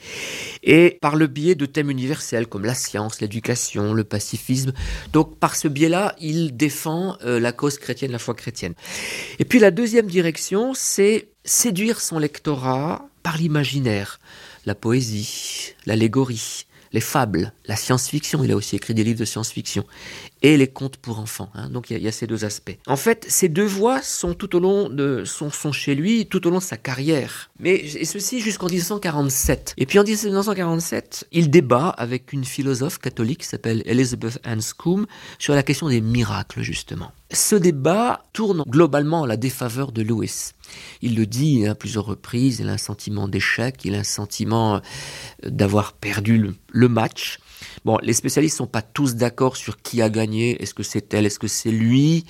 Et 0.63 0.99
par 1.01 1.17
le 1.17 1.27
biais 1.27 1.55
de 1.55 1.67
thèmes 1.67 1.91
universels 1.91 2.47
comme 2.47 2.65
la 2.65 2.75
science, 2.75 3.21
l'éducation, 3.21 3.93
le 3.93 4.05
pacifisme. 4.05 4.73
Donc 5.13 5.39
par 5.39 5.57
ce 5.57 5.69
biais-là, 5.69 6.15
il 6.21 6.57
défend 6.57 7.17
euh, 7.25 7.39
la 7.41 7.53
cause 7.53 7.79
chrétienne, 7.79 8.13
la 8.13 8.19
foi 8.19 8.35
chrétienne. 8.35 8.75
Et 9.39 9.45
puis 9.45 9.59
la 9.59 9.71
deuxième 9.71 10.07
direction, 10.07 10.73
c'est 10.75 11.29
séduire 11.45 12.01
son 12.01 12.19
lectorat 12.19 13.09
par 13.23 13.37
l'imaginaire 13.39 14.19
la 14.67 14.75
poésie, 14.75 15.75
l'allégorie, 15.87 16.67
les 16.93 17.01
fables, 17.01 17.53
la 17.67 17.77
science-fiction. 17.77 18.45
Il 18.45 18.53
a 18.53 18.57
aussi 18.57 18.77
écrit 18.77 18.95
des 18.95 19.05
livres 19.05 19.21
de 19.21 19.25
science-fiction 19.25 19.85
et 20.43 20.57
les 20.57 20.69
contes 20.69 20.97
pour 20.97 21.19
enfants. 21.19 21.51
Hein. 21.55 21.71
Donc 21.71 21.91
il 21.91 21.99
y, 21.99 22.09
a 22.09 22.13
ces 22.13 22.27
deux 22.27 22.45
aspects. 22.45 22.77
En 22.87 22.97
fait, 22.97 23.25
ces 23.29 23.49
deux 23.49 23.65
voies 23.65 24.03
sont 24.03 24.35
tout 24.35 24.55
au 24.57 24.61
long 24.61 24.89
de 24.89 25.25
sont, 25.25 25.51
chez 25.73 25.95
lui 25.95 26.27
tout 26.27 26.47
au 26.47 26.51
long 26.51 26.59
de 26.59 26.63
sa 26.63 26.77
carrière. 26.77 27.51
Mais 27.59 27.77
et 27.77 28.05
ceci 28.05 28.41
jusqu'en 28.41 28.67
1947. 28.67 29.75
Et 29.79 29.87
puis 29.87 29.99
en 29.99 30.05
1947, 30.05 31.29
il 31.33 31.51
débat 31.51 31.89
avec 31.89 32.33
une 32.33 32.45
philosophe 32.45 32.99
catholique 32.99 33.41
qui 33.41 33.49
s'appelle 33.49 33.83
Elizabeth 33.87 34.39
Anscombe 34.47 35.07
sur 35.39 35.55
la 35.55 35.63
question 35.63 35.89
des 35.89 36.01
miracles 36.01 36.63
justement. 36.63 37.13
Ce 37.33 37.57
débat 37.57 38.25
tourne 38.33 38.63
globalement 38.69 39.25
à 39.25 39.27
la 39.27 39.37
défaveur 39.37 39.91
de 39.91 40.03
Lewis. 40.03 40.53
Il 41.03 41.17
le 41.17 41.27
dit 41.27 41.67
à 41.67 41.75
plusieurs 41.75 42.05
reprises, 42.05 42.61
il 42.61 42.69
a 42.69 42.73
un 42.73 42.79
sentiment 42.79 43.27
d'échec, 43.27 43.85
il 43.85 43.95
a 43.95 43.99
un 43.99 44.05
sentiment 44.05 44.81
d'avoir 45.43 45.93
perdu 45.93 46.55
le 46.69 46.89
match. 46.89 47.39
Bon, 47.87 47.99
les 48.03 48.15
spécialistes 48.15 48.57
sont 48.57 48.67
pas 48.67 48.83
tous 48.83 49.15
d'accord 49.15 49.57
sur 49.57 49.81
qui 49.81 50.03
a 50.03 50.11
gagné. 50.11 50.61
Est-ce 50.61 50.75
que 50.75 50.83
c'est 50.83 51.15
elle? 51.15 51.25
Est-ce 51.25 51.39
que 51.39 51.47
c'est 51.47 51.71
lui? 51.71 52.25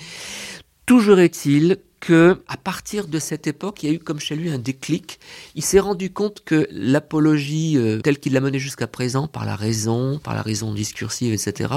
Toujours 0.84 1.18
est-il 1.18 1.78
que, 1.98 2.42
à 2.46 2.58
partir 2.58 3.06
de 3.06 3.18
cette 3.18 3.46
époque, 3.46 3.82
il 3.82 3.88
y 3.88 3.88
a 3.90 3.94
eu 3.94 3.98
comme 3.98 4.20
chez 4.20 4.36
lui 4.36 4.50
un 4.50 4.58
déclic. 4.58 5.18
Il 5.54 5.62
s'est 5.62 5.80
rendu 5.80 6.12
compte 6.12 6.44
que 6.44 6.68
l'apologie 6.70 7.78
euh, 7.78 8.00
telle 8.00 8.18
qu'il 8.18 8.34
l'a 8.34 8.42
menée 8.42 8.58
jusqu'à 8.58 8.86
présent, 8.86 9.28
par 9.28 9.46
la 9.46 9.56
raison, 9.56 10.20
par 10.22 10.34
la 10.34 10.42
raison 10.42 10.74
discursive, 10.74 11.32
etc., 11.32 11.72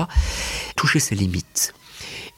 touchait 0.76 1.00
ses 1.00 1.16
limites 1.16 1.74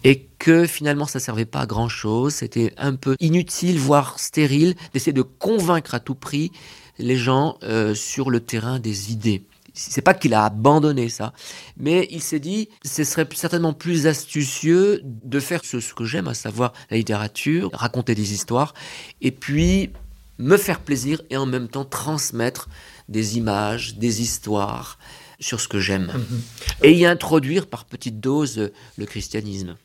et 0.03 0.27
que 0.37 0.65
finalement 0.65 1.05
ça 1.05 1.19
servait 1.19 1.45
pas 1.45 1.61
à 1.61 1.65
grand 1.65 1.89
chose, 1.89 2.35
c'était 2.35 2.73
un 2.77 2.95
peu 2.95 3.15
inutile, 3.19 3.77
voire 3.77 4.19
stérile, 4.19 4.75
d'essayer 4.93 5.13
de 5.13 5.21
convaincre 5.21 5.95
à 5.95 5.99
tout 5.99 6.15
prix 6.15 6.51
les 6.99 7.15
gens 7.15 7.57
euh, 7.63 7.95
sur 7.95 8.29
le 8.29 8.39
terrain 8.39 8.79
des 8.79 9.11
idées 9.11 9.43
c'est 9.89 10.01
pas 10.01 10.13
qu'il 10.13 10.33
a 10.33 10.45
abandonné 10.45 11.09
ça, 11.09 11.33
mais 11.77 12.07
il 12.11 12.21
s'est 12.21 12.39
dit, 12.39 12.69
ce 12.83 13.03
serait 13.03 13.27
certainement 13.33 13.73
plus 13.73 14.07
astucieux 14.07 15.01
de 15.03 15.39
faire 15.39 15.61
ce, 15.63 15.93
que 15.93 16.05
j'aime, 16.05 16.27
à 16.27 16.33
savoir 16.33 16.73
la 16.89 16.97
littérature, 16.97 17.69
raconter 17.73 18.15
des 18.15 18.33
histoires, 18.33 18.73
et 19.21 19.31
puis 19.31 19.91
me 20.37 20.57
faire 20.57 20.79
plaisir 20.79 21.21
et 21.29 21.37
en 21.37 21.45
même 21.45 21.67
temps 21.67 21.85
transmettre 21.85 22.69
des 23.09 23.37
images, 23.37 23.95
des 23.97 24.21
histoires 24.21 24.97
sur 25.39 25.59
ce 25.59 25.67
que 25.67 25.79
j'aime. 25.79 26.11
Mm-hmm. 26.13 26.85
Et 26.85 26.93
y 26.93 27.05
introduire 27.05 27.67
par 27.67 27.85
petites 27.85 28.19
doses 28.19 28.71
le 28.97 29.05
christianisme. 29.05 29.75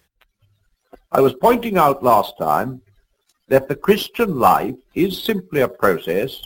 I 1.13 1.21
was 1.21 1.33
pointing 1.41 1.79
out 1.79 2.03
last 2.03 2.37
time 2.39 2.81
that 3.49 3.69
the 3.69 3.77
Christian 3.77 4.39
life 4.39 4.77
is 4.95 5.13
simply 5.13 5.63
a 5.63 5.69
process 5.69 6.43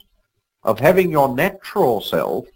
of 0.64 0.78
having 0.78 1.10
your 1.10 1.34
natural 1.34 2.00
self 2.00 2.46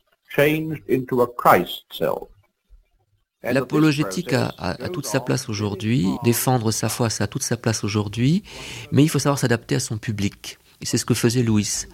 L'apologétique 3.43 4.33
a, 4.33 4.89
toute 4.93 5.07
sa 5.07 5.21
place 5.21 5.49
aujourd'hui, 5.49 6.09
défendre 6.25 6.73
sa 6.73 6.89
foi, 6.89 7.11
ça 7.11 7.25
a 7.25 7.27
toute 7.27 7.43
sa 7.43 7.57
place 7.57 7.85
aujourd'hui, 7.85 8.43
mais 8.91 9.03
il 9.03 9.09
faut 9.09 9.19
savoir 9.19 9.39
s'adapter 9.39 9.75
à 9.75 9.81
son 9.81 9.99
public. 9.99 10.59
Et 10.81 10.87
c'est 10.87 10.99
ce 10.99 11.05
que 11.05 11.15
faisait 11.15 11.43
Louis. 11.43 11.87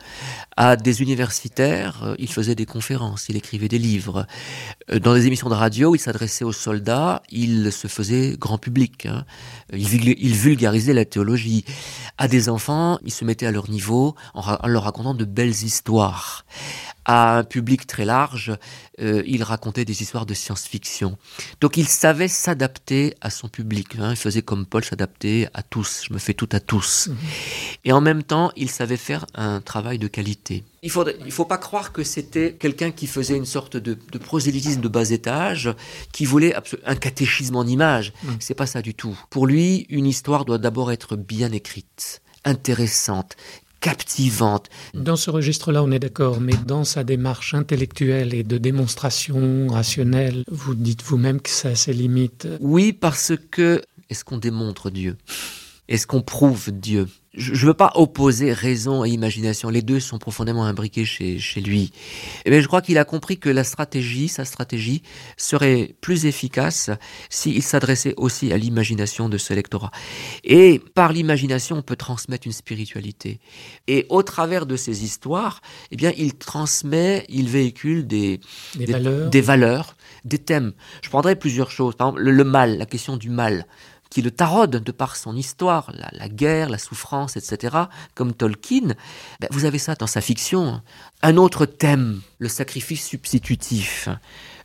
À 0.56 0.74
des 0.74 1.02
universitaires, 1.02 2.02
euh, 2.02 2.14
il 2.18 2.32
faisait 2.32 2.54
des 2.54 2.66
conférences, 2.66 3.28
il 3.28 3.36
écrivait 3.36 3.68
des 3.68 3.78
livres. 3.78 4.26
Euh, 4.90 4.98
dans 4.98 5.14
des 5.14 5.26
émissions 5.26 5.48
de 5.48 5.54
radio, 5.54 5.94
il 5.94 5.98
s'adressait 5.98 6.44
aux 6.44 6.52
soldats, 6.52 7.22
il 7.28 7.70
se 7.72 7.88
faisait 7.88 8.36
grand 8.38 8.58
public. 8.58 9.06
Hein. 9.06 9.26
Il, 9.72 10.34
vulgarisait 10.34 10.94
la 10.94 11.04
théologie. 11.04 11.64
À 12.18 12.26
des 12.26 12.48
enfants, 12.48 12.98
il 13.04 13.12
se 13.12 13.24
mettait 13.24 13.46
à 13.46 13.52
leur 13.52 13.70
niveau 13.70 14.16
en 14.34 14.66
leur 14.66 14.84
racontant 14.84 15.14
de 15.14 15.24
belles 15.24 15.50
histoires 15.50 16.44
à 17.04 17.38
un 17.38 17.44
public 17.44 17.86
très 17.86 18.04
large, 18.04 18.52
euh, 19.00 19.22
il 19.26 19.42
racontait 19.42 19.84
des 19.84 20.02
histoires 20.02 20.26
de 20.26 20.34
science-fiction. 20.34 21.16
Donc 21.60 21.76
il 21.76 21.88
savait 21.88 22.28
s'adapter 22.28 23.14
à 23.20 23.30
son 23.30 23.48
public. 23.48 23.96
Hein. 23.98 24.10
Il 24.10 24.16
faisait 24.16 24.42
comme 24.42 24.66
Paul 24.66 24.84
s'adapter 24.84 25.48
à 25.54 25.62
tous. 25.62 26.04
Je 26.08 26.12
me 26.12 26.18
fais 26.18 26.34
tout 26.34 26.48
à 26.52 26.60
tous. 26.60 27.08
Mhm. 27.08 27.16
Et 27.84 27.92
en 27.92 28.00
même 28.00 28.22
temps, 28.22 28.52
il 28.56 28.70
savait 28.70 28.96
faire 28.96 29.26
un 29.34 29.60
travail 29.60 29.98
de 29.98 30.08
qualité. 30.08 30.64
Il 30.82 30.92
ne 30.92 31.12
il 31.26 31.32
faut 31.32 31.44
pas 31.44 31.58
croire 31.58 31.92
que 31.92 32.04
c'était 32.04 32.54
quelqu'un 32.54 32.90
qui 32.90 33.06
faisait 33.06 33.36
une 33.36 33.44
sorte 33.44 33.76
de, 33.76 33.94
prosélytisme 34.18 34.80
de 34.80 34.88
bas 34.88 35.10
étage, 35.10 35.70
qui 36.12 36.24
voulait 36.24 36.54
un 36.86 36.96
catéchisme 36.96 37.56
en 37.56 37.66
images. 37.66 38.12
Ce 38.22 38.26
mhm. 38.26 38.36
C'est 38.40 38.54
pas 38.54 38.66
ça 38.66 38.82
du 38.82 38.94
tout. 38.94 39.18
Pour 39.30 39.46
lui, 39.46 39.86
une 39.88 40.06
histoire 40.06 40.44
doit 40.44 40.58
d'abord 40.58 40.92
être 40.92 41.16
bien 41.16 41.52
écrite 41.52 42.22
intéressante, 42.44 43.36
captivante. 43.80 44.68
Dans 44.94 45.16
ce 45.16 45.30
registre-là, 45.30 45.82
on 45.82 45.90
est 45.90 45.98
d'accord, 45.98 46.40
mais 46.40 46.54
dans 46.66 46.84
sa 46.84 47.04
démarche 47.04 47.54
intellectuelle 47.54 48.34
et 48.34 48.44
de 48.44 48.58
démonstration 48.58 49.68
rationnelle, 49.68 50.44
vous 50.50 50.74
dites 50.74 51.02
vous-même 51.02 51.40
que 51.40 51.50
ça 51.50 51.70
a 51.70 51.74
ses 51.74 51.92
limites. 51.92 52.46
Oui, 52.60 52.92
parce 52.92 53.32
que 53.50 53.82
est-ce 54.10 54.24
qu'on 54.24 54.38
démontre 54.38 54.90
Dieu? 54.90 55.16
Est-ce 55.90 56.06
qu'on 56.06 56.22
prouve 56.22 56.70
Dieu? 56.70 57.08
Je 57.34 57.52
ne 57.52 57.66
veux 57.68 57.74
pas 57.74 57.92
opposer 57.96 58.52
raison 58.52 59.04
et 59.04 59.10
imagination. 59.10 59.70
Les 59.70 59.82
deux 59.82 59.98
sont 59.98 60.18
profondément 60.18 60.64
imbriqués 60.64 61.04
chez, 61.04 61.40
chez 61.40 61.60
lui. 61.60 61.92
Mais 62.46 62.58
eh 62.58 62.62
je 62.62 62.66
crois 62.68 62.80
qu'il 62.80 62.96
a 62.96 63.04
compris 63.04 63.38
que 63.38 63.48
la 63.48 63.64
stratégie, 63.64 64.28
sa 64.28 64.44
stratégie, 64.44 65.02
serait 65.36 65.94
plus 66.00 66.26
efficace 66.26 66.90
s'il 67.28 67.62
s'adressait 67.62 68.14
aussi 68.16 68.52
à 68.52 68.56
l'imagination 68.56 69.28
de 69.28 69.36
ce 69.36 69.52
lectorat. 69.52 69.90
Et 70.44 70.80
par 70.94 71.12
l'imagination, 71.12 71.78
on 71.78 71.82
peut 71.82 71.96
transmettre 71.96 72.46
une 72.46 72.52
spiritualité. 72.52 73.40
Et 73.88 74.06
au 74.10 74.22
travers 74.22 74.66
de 74.66 74.76
ces 74.76 75.02
histoires, 75.04 75.60
eh 75.90 75.96
bien, 75.96 76.12
il 76.16 76.34
transmet, 76.34 77.26
il 77.28 77.48
véhicule 77.48 78.06
des, 78.06 78.40
des, 78.76 78.86
valeurs. 78.86 79.30
des 79.30 79.40
valeurs, 79.40 79.96
des 80.24 80.38
thèmes. 80.38 80.72
Je 81.02 81.08
prendrai 81.08 81.34
plusieurs 81.34 81.70
choses. 81.72 81.96
Par 81.96 82.08
exemple, 82.08 82.22
le 82.22 82.44
mal, 82.44 82.78
la 82.78 82.86
question 82.86 83.16
du 83.16 83.28
mal 83.30 83.66
qui 84.10 84.22
le 84.22 84.32
taraude 84.32 84.82
de 84.82 84.92
par 84.92 85.16
son 85.16 85.36
histoire, 85.36 85.92
la, 85.94 86.28
guerre, 86.28 86.68
la 86.68 86.78
souffrance, 86.78 87.36
etc., 87.36 87.76
comme 88.14 88.34
Tolkien, 88.34 88.94
ben, 89.40 89.48
vous 89.50 89.64
avez 89.64 89.78
ça 89.78 89.94
dans 89.94 90.08
sa 90.08 90.20
fiction. 90.20 90.82
Un 91.22 91.36
autre 91.36 91.64
thème, 91.64 92.20
le 92.38 92.48
sacrifice 92.48 93.06
substitutif. 93.06 94.08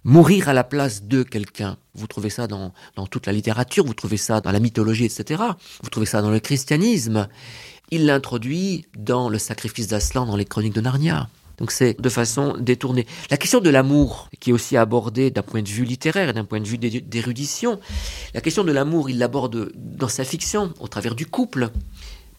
Mourir 0.03 0.49
à 0.49 0.53
la 0.53 0.63
place 0.63 1.03
de 1.03 1.23
quelqu'un. 1.23 1.77
Vous 1.93 2.07
trouvez 2.07 2.29
ça 2.29 2.47
dans, 2.47 2.73
dans 2.95 3.07
toute 3.07 3.27
la 3.27 3.33
littérature, 3.33 3.85
vous 3.85 3.93
trouvez 3.93 4.17
ça 4.17 4.41
dans 4.41 4.51
la 4.51 4.59
mythologie, 4.59 5.05
etc. 5.05 5.43
Vous 5.81 5.89
trouvez 5.89 6.05
ça 6.05 6.21
dans 6.21 6.31
le 6.31 6.39
christianisme. 6.39 7.27
Il 7.91 8.07
l'introduit 8.07 8.87
dans 8.97 9.29
le 9.29 9.37
sacrifice 9.37 9.87
d'Aslan 9.87 10.25
dans 10.25 10.35
les 10.35 10.45
chroniques 10.45 10.73
de 10.73 10.81
Narnia. 10.81 11.29
Donc 11.57 11.71
c'est 11.71 11.99
de 11.99 12.09
façon 12.09 12.55
détournée. 12.57 13.05
La 13.29 13.37
question 13.37 13.59
de 13.59 13.69
l'amour, 13.69 14.29
qui 14.39 14.49
est 14.49 14.53
aussi 14.53 14.77
abordée 14.77 15.31
d'un 15.31 15.41
point 15.41 15.61
de 15.61 15.69
vue 15.69 15.85
littéraire 15.85 16.29
et 16.29 16.33
d'un 16.33 16.45
point 16.45 16.59
de 16.59 16.67
vue 16.67 16.77
d'érudition, 16.77 17.79
la 18.33 18.41
question 18.41 18.63
de 18.63 18.71
l'amour, 18.71 19.09
il 19.09 19.17
l'aborde 19.17 19.71
dans 19.75 20.09
sa 20.09 20.23
fiction, 20.23 20.73
au 20.79 20.87
travers 20.87 21.15
du 21.15 21.25
couple. 21.25 21.69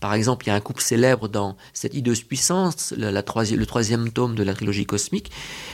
Par 0.00 0.12
exemple, 0.12 0.46
il 0.46 0.48
y 0.48 0.52
a 0.52 0.54
un 0.54 0.60
couple 0.60 0.82
célèbre 0.82 1.28
dans 1.28 1.56
cette 1.72 1.94
hideuse 1.94 2.22
puissance, 2.22 2.92
le 2.96 3.64
troisième 3.64 4.12
tome 4.12 4.34
de 4.34 4.42
la 4.42 4.54
trilogie 4.54 4.84
cosmique. 4.84 5.30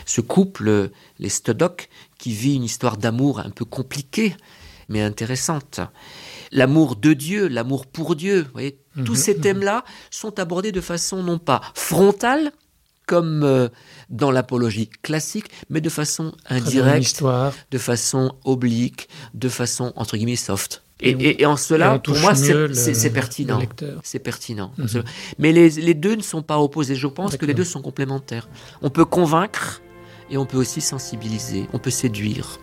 Ce 0.06 0.20
couple, 0.20 0.90
les 1.18 1.28
Stodoc, 1.28 1.88
qui 2.18 2.32
vit 2.32 2.54
une 2.54 2.64
histoire 2.64 2.96
d'amour 2.96 3.40
un 3.40 3.50
peu 3.50 3.64
compliquée, 3.64 4.36
mais 4.88 5.02
intéressante. 5.02 5.80
L'amour 6.52 6.96
de 6.96 7.14
Dieu, 7.14 7.48
l'amour 7.48 7.86
pour 7.86 8.14
Dieu, 8.14 8.46
voyez, 8.52 8.78
tous 9.04 9.12
mhm, 9.12 9.16
ces 9.16 9.34
mhm. 9.34 9.40
thèmes-là 9.40 9.84
sont 10.10 10.38
abordés 10.38 10.72
de 10.72 10.80
façon 10.80 11.22
non 11.22 11.38
pas 11.38 11.60
frontale, 11.74 12.52
comme 13.06 13.42
euh, 13.42 13.68
dans 14.10 14.30
l'apologie 14.30 14.88
classique, 15.02 15.46
mais 15.70 15.80
de 15.80 15.88
façon 15.88 16.32
indirecte, 16.48 17.22
de 17.70 17.78
façon 17.78 18.34
oblique, 18.44 19.08
de 19.34 19.48
façon 19.48 19.92
entre 19.96 20.16
guillemets 20.16 20.36
soft. 20.36 20.82
Et, 21.04 21.44
en 21.46 21.56
cela, 21.56 21.98
pour 21.98 22.16
moi, 22.18 22.34
c'est 22.34 23.10
pertinent. 23.12 23.60
C'est 24.04 24.20
pertinent. 24.20 24.72
Mhm. 24.78 25.02
Mais 25.38 25.50
les, 25.52 25.70
les, 25.70 25.94
deux 25.94 26.14
ne 26.14 26.22
sont 26.22 26.42
pas 26.42 26.60
opposés. 26.60 26.94
Je 26.94 27.08
pense 27.08 27.36
que 27.36 27.44
les 27.44 27.54
deux 27.54 27.64
sont 27.64 27.82
complémentaires. 27.82 28.48
On 28.82 28.90
peut 28.90 29.04
convaincre 29.04 29.82
et 30.30 30.36
on 30.36 30.46
peut 30.46 30.58
aussi 30.58 30.80
sensibiliser. 30.80 31.66
On 31.72 31.80
peut 31.80 31.90
séduire. 31.90 32.60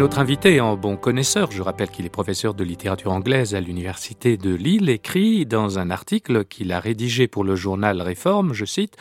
Notre 0.00 0.18
invité 0.18 0.62
en 0.62 0.78
bon 0.78 0.96
connaisseur, 0.96 1.50
je 1.52 1.60
rappelle 1.60 1.90
qu'il 1.90 2.06
est 2.06 2.08
professeur 2.08 2.54
de 2.54 2.64
littérature 2.64 3.12
anglaise 3.12 3.54
à 3.54 3.60
l'université 3.60 4.38
de 4.38 4.54
Lille, 4.54 4.88
écrit 4.88 5.44
dans 5.44 5.78
un 5.78 5.90
article 5.90 6.46
qu'il 6.46 6.72
a 6.72 6.80
rédigé 6.80 7.28
pour 7.28 7.44
le 7.44 7.54
journal 7.54 8.00
Réforme, 8.00 8.54
je 8.54 8.64
cite, 8.64 8.96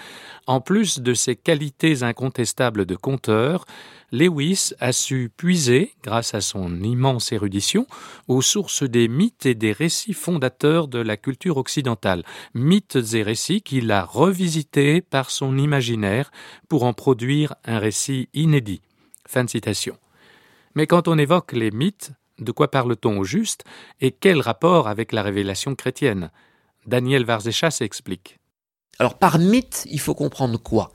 En 0.45 0.59
plus 0.59 0.99
de 0.99 1.13
ses 1.13 1.37
qualités 1.37 2.03
incontestables 2.03 2.85
de 2.85 2.97
conteur, 2.97 3.63
Lewis 4.11 4.73
a 4.81 4.91
su 4.91 5.31
puiser, 5.37 5.93
grâce 6.03 6.33
à 6.33 6.41
son 6.41 6.83
immense 6.83 7.31
érudition, 7.31 7.87
aux 8.27 8.41
sources 8.41 8.83
des 8.83 9.07
mythes 9.07 9.45
et 9.45 9.55
des 9.55 9.71
récits 9.71 10.11
fondateurs 10.11 10.89
de 10.89 10.99
la 10.99 11.15
culture 11.15 11.55
occidentale, 11.55 12.25
mythes 12.53 13.13
et 13.13 13.23
récits 13.23 13.61
qu'il 13.61 13.89
a 13.93 14.03
revisités 14.03 14.99
par 14.99 15.31
son 15.31 15.57
imaginaire 15.57 16.29
pour 16.67 16.83
en 16.83 16.91
produire 16.91 17.55
un 17.63 17.79
récit 17.79 18.27
inédit. 18.33 18.81
Fin 19.25 19.45
de 19.45 19.49
citation. 19.49 19.95
Mais 20.75 20.87
quand 20.87 21.07
on 21.07 21.17
évoque 21.17 21.53
les 21.53 21.71
mythes, 21.71 22.11
de 22.39 22.51
quoi 22.51 22.71
parle-t-on 22.71 23.19
au 23.19 23.23
juste 23.23 23.63
et 23.99 24.11
quel 24.11 24.39
rapport 24.39 24.87
avec 24.87 25.11
la 25.11 25.23
révélation 25.23 25.75
chrétienne? 25.75 26.31
Daniel 26.85 27.25
Varzécha 27.25 27.71
s'explique. 27.71 28.39
Alors 28.97 29.17
par 29.17 29.39
mythe, 29.39 29.85
il 29.89 29.99
faut 29.99 30.15
comprendre 30.15 30.61
quoi? 30.61 30.91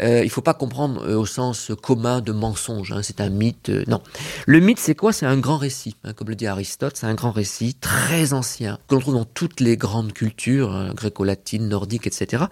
Euh, 0.00 0.20
il 0.20 0.26
ne 0.26 0.30
faut 0.30 0.42
pas 0.42 0.54
comprendre 0.54 1.04
euh, 1.04 1.16
au 1.16 1.26
sens 1.26 1.72
commun 1.82 2.20
de 2.20 2.32
mensonge. 2.32 2.92
Hein, 2.92 3.00
c'est 3.02 3.20
un 3.20 3.30
mythe. 3.30 3.68
Euh, 3.68 3.84
non. 3.88 4.00
Le 4.46 4.60
mythe, 4.60 4.78
c'est 4.78 4.94
quoi? 4.94 5.12
C'est 5.12 5.26
un 5.26 5.38
grand 5.38 5.56
récit. 5.56 5.96
Hein, 6.04 6.12
comme 6.12 6.28
le 6.28 6.36
dit 6.36 6.46
Aristote, 6.46 6.96
c'est 6.96 7.06
un 7.06 7.14
grand 7.14 7.32
récit 7.32 7.74
très 7.74 8.32
ancien, 8.32 8.78
que 8.88 8.94
l'on 8.94 9.00
trouve 9.00 9.14
dans 9.14 9.24
toutes 9.24 9.60
les 9.60 9.76
grandes 9.76 10.12
cultures, 10.12 10.72
hein, 10.72 10.94
gréco-latines, 10.94 11.68
nordiques, 11.68 12.06
etc., 12.06 12.44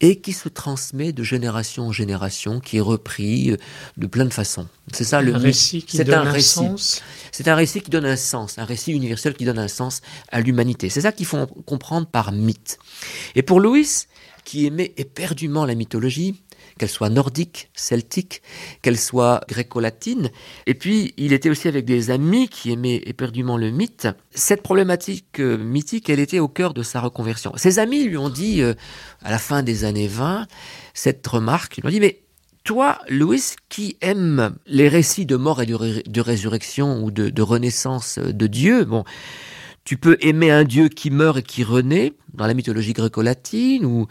et 0.00 0.20
qui 0.20 0.32
se 0.32 0.48
transmet 0.48 1.12
de 1.12 1.22
génération 1.22 1.88
en 1.88 1.92
génération, 1.92 2.60
qui 2.60 2.78
est 2.78 2.82
repris 2.82 3.56
de 3.96 4.06
plein 4.06 4.24
de 4.24 4.32
façons. 4.32 4.66
C'est 4.92 5.04
ça 5.04 5.20
le 5.20 5.34
récit 5.36 5.84
C'est 5.88 6.12
un 6.12 6.22
récit. 6.22 7.00
C'est 7.32 7.48
un 7.48 7.54
récit 7.54 7.80
qui 7.80 7.90
donne 7.90 8.06
un 8.06 8.16
sens, 8.16 8.58
un 8.58 8.64
récit 8.64 8.92
universel 8.92 9.34
qui 9.34 9.44
donne 9.44 9.58
un 9.58 9.68
sens 9.68 10.00
à 10.30 10.40
l'humanité. 10.40 10.88
C'est 10.88 11.02
ça 11.02 11.12
qu'il 11.12 11.26
faut 11.26 11.46
comprendre 11.66 12.06
par 12.06 12.32
mythe. 12.32 12.78
Et 13.34 13.42
pour 13.42 13.60
Louis, 13.60 14.06
qui 14.44 14.66
aimait 14.66 14.92
éperdument 14.96 15.64
la 15.64 15.74
mythologie, 15.74 16.40
qu'elle 16.78 16.88
soit 16.88 17.08
nordique, 17.08 17.70
celtique, 17.74 18.42
qu'elle 18.82 18.98
soit 18.98 19.40
gréco-latine. 19.48 20.30
Et 20.66 20.74
puis, 20.74 21.14
il 21.16 21.32
était 21.32 21.50
aussi 21.50 21.68
avec 21.68 21.84
des 21.84 22.10
amis 22.10 22.48
qui 22.48 22.72
aimaient 22.72 23.02
éperdument 23.06 23.56
le 23.56 23.70
mythe. 23.70 24.08
Cette 24.34 24.62
problématique 24.62 25.40
euh, 25.40 25.56
mythique, 25.56 26.10
elle 26.10 26.20
était 26.20 26.40
au 26.40 26.48
cœur 26.48 26.74
de 26.74 26.82
sa 26.82 27.00
reconversion. 27.00 27.52
Ses 27.56 27.78
amis 27.78 28.04
lui 28.04 28.16
ont 28.16 28.30
dit, 28.30 28.62
euh, 28.62 28.74
à 29.22 29.30
la 29.30 29.38
fin 29.38 29.62
des 29.62 29.84
années 29.84 30.08
20, 30.08 30.46
cette 30.94 31.26
remarque, 31.26 31.78
ils 31.78 31.82
lui 31.82 31.88
ont 31.88 31.92
dit, 31.92 32.00
mais 32.00 32.20
toi, 32.64 32.98
Louis, 33.08 33.42
qui 33.68 33.96
aime 34.00 34.56
les 34.66 34.88
récits 34.88 35.26
de 35.26 35.36
mort 35.36 35.60
et 35.60 35.66
de, 35.66 36.20
résurrection 36.20 37.04
ou 37.04 37.10
de, 37.10 37.28
de, 37.28 37.42
renaissance 37.42 38.18
de 38.18 38.46
Dieu, 38.46 38.84
bon, 38.84 39.04
tu 39.84 39.96
peux 39.98 40.16
aimer 40.20 40.50
un 40.50 40.64
dieu 40.64 40.88
qui 40.88 41.10
meurt 41.10 41.38
et 41.38 41.42
qui 41.42 41.62
renaît, 41.62 42.14
dans 42.32 42.46
la 42.46 42.54
mythologie 42.54 42.94
gréco-latine, 42.94 43.84
ou 43.84 44.06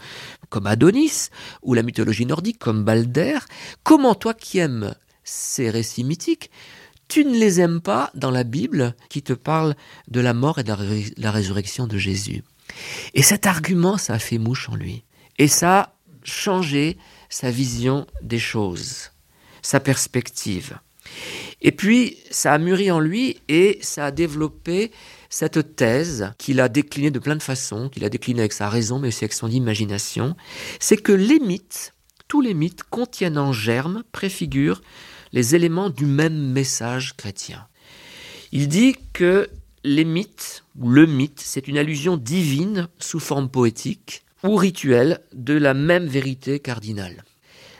comme 0.48 0.66
Adonis, 0.66 1.28
ou 1.62 1.74
la 1.74 1.82
mythologie 1.82 2.26
nordique 2.26 2.58
comme 2.58 2.84
Balder. 2.84 3.38
Comment 3.82 4.14
toi 4.14 4.34
qui 4.34 4.58
aimes 4.58 4.94
ces 5.24 5.70
récits 5.70 6.04
mythiques, 6.04 6.50
tu 7.08 7.24
ne 7.24 7.36
les 7.36 7.60
aimes 7.60 7.80
pas 7.80 8.10
dans 8.14 8.30
la 8.30 8.44
Bible 8.44 8.94
qui 9.08 9.22
te 9.22 9.32
parle 9.32 9.74
de 10.08 10.20
la 10.20 10.32
mort 10.32 10.58
et 10.58 10.64
de 10.64 10.72
la, 11.16 11.30
résurrection 11.30 11.86
de 11.86 11.98
Jésus? 11.98 12.44
Et 13.12 13.22
cet 13.22 13.46
argument, 13.46 13.98
ça 13.98 14.14
a 14.14 14.18
fait 14.18 14.38
mouche 14.38 14.68
en 14.68 14.76
lui. 14.76 15.04
Et 15.38 15.48
ça 15.48 15.80
a 15.80 15.94
changé 16.22 16.96
sa 17.28 17.50
vision 17.50 18.06
des 18.22 18.38
choses, 18.38 19.10
sa 19.60 19.80
perspective. 19.80 20.78
Et 21.60 21.72
puis, 21.72 22.18
ça 22.30 22.52
a 22.52 22.58
mûri 22.58 22.90
en 22.90 23.00
lui 23.00 23.40
et 23.48 23.78
ça 23.82 24.06
a 24.06 24.10
développé 24.10 24.92
cette 25.34 25.74
thèse 25.74 26.30
qu'il 26.38 26.60
a 26.60 26.68
déclinée 26.68 27.10
de 27.10 27.18
plein 27.18 27.34
de 27.34 27.42
façons, 27.42 27.88
qu'il 27.88 28.04
a 28.04 28.08
déclinée 28.08 28.38
avec 28.38 28.52
sa 28.52 28.68
raison, 28.68 29.00
mais 29.00 29.08
aussi 29.08 29.24
avec 29.24 29.32
son 29.32 29.50
imagination, 29.50 30.36
c'est 30.78 30.96
que 30.96 31.10
les 31.10 31.40
mythes, 31.40 31.92
tous 32.28 32.40
les 32.40 32.54
mythes 32.54 32.84
contiennent 32.84 33.36
en 33.36 33.52
germe, 33.52 34.04
préfigurent 34.12 34.80
les 35.32 35.56
éléments 35.56 35.90
du 35.90 36.06
même 36.06 36.52
message 36.52 37.16
chrétien. 37.16 37.66
Il 38.52 38.68
dit 38.68 38.94
que 39.12 39.50
les 39.82 40.04
mythes, 40.04 40.62
ou 40.78 40.88
le 40.88 41.04
mythe, 41.04 41.40
c'est 41.40 41.66
une 41.66 41.78
allusion 41.78 42.16
divine 42.16 42.86
sous 43.00 43.18
forme 43.18 43.48
poétique 43.48 44.22
ou 44.44 44.54
rituelle 44.54 45.18
de 45.32 45.54
la 45.54 45.74
même 45.74 46.06
vérité 46.06 46.60
cardinale. 46.60 47.24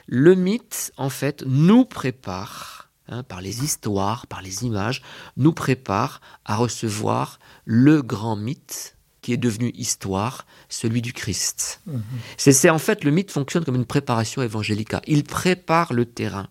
Le 0.07 0.35
mythe, 0.35 0.91
en 0.97 1.09
fait, 1.09 1.45
nous 1.47 1.85
prépare 1.85 2.84
Hein, 3.07 3.21
par 3.21 3.39
les 3.39 3.63
histoires, 3.63 4.25
par 4.25 4.41
les 4.41 4.63
images, 4.63 5.03
nous 5.37 5.53
prépare 5.53 6.21
à 6.43 6.55
recevoir 6.55 7.37
le 7.63 8.01
grand 8.01 8.35
mythe 8.35 8.97
qui 9.21 9.31
est 9.31 9.37
devenu 9.37 9.71
histoire, 9.75 10.47
celui 10.69 11.03
du 11.03 11.13
Christ. 11.13 11.81
Mhm. 11.85 12.01
C'est 12.37 12.69
en 12.69 12.79
fait 12.79 13.03
le 13.03 13.11
mythe 13.11 13.29
fonctionne 13.29 13.63
comme 13.63 13.75
une 13.75 13.85
préparation 13.85 14.41
évangélique. 14.41 14.93
Il 15.05 15.23
prépare 15.23 15.93
le 15.93 16.05
terrain. 16.05 16.47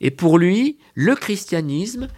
Et 0.00 0.10
pour 0.10 0.36
lui, 0.36 0.78
le 0.94 1.14
christianisme 1.14 2.08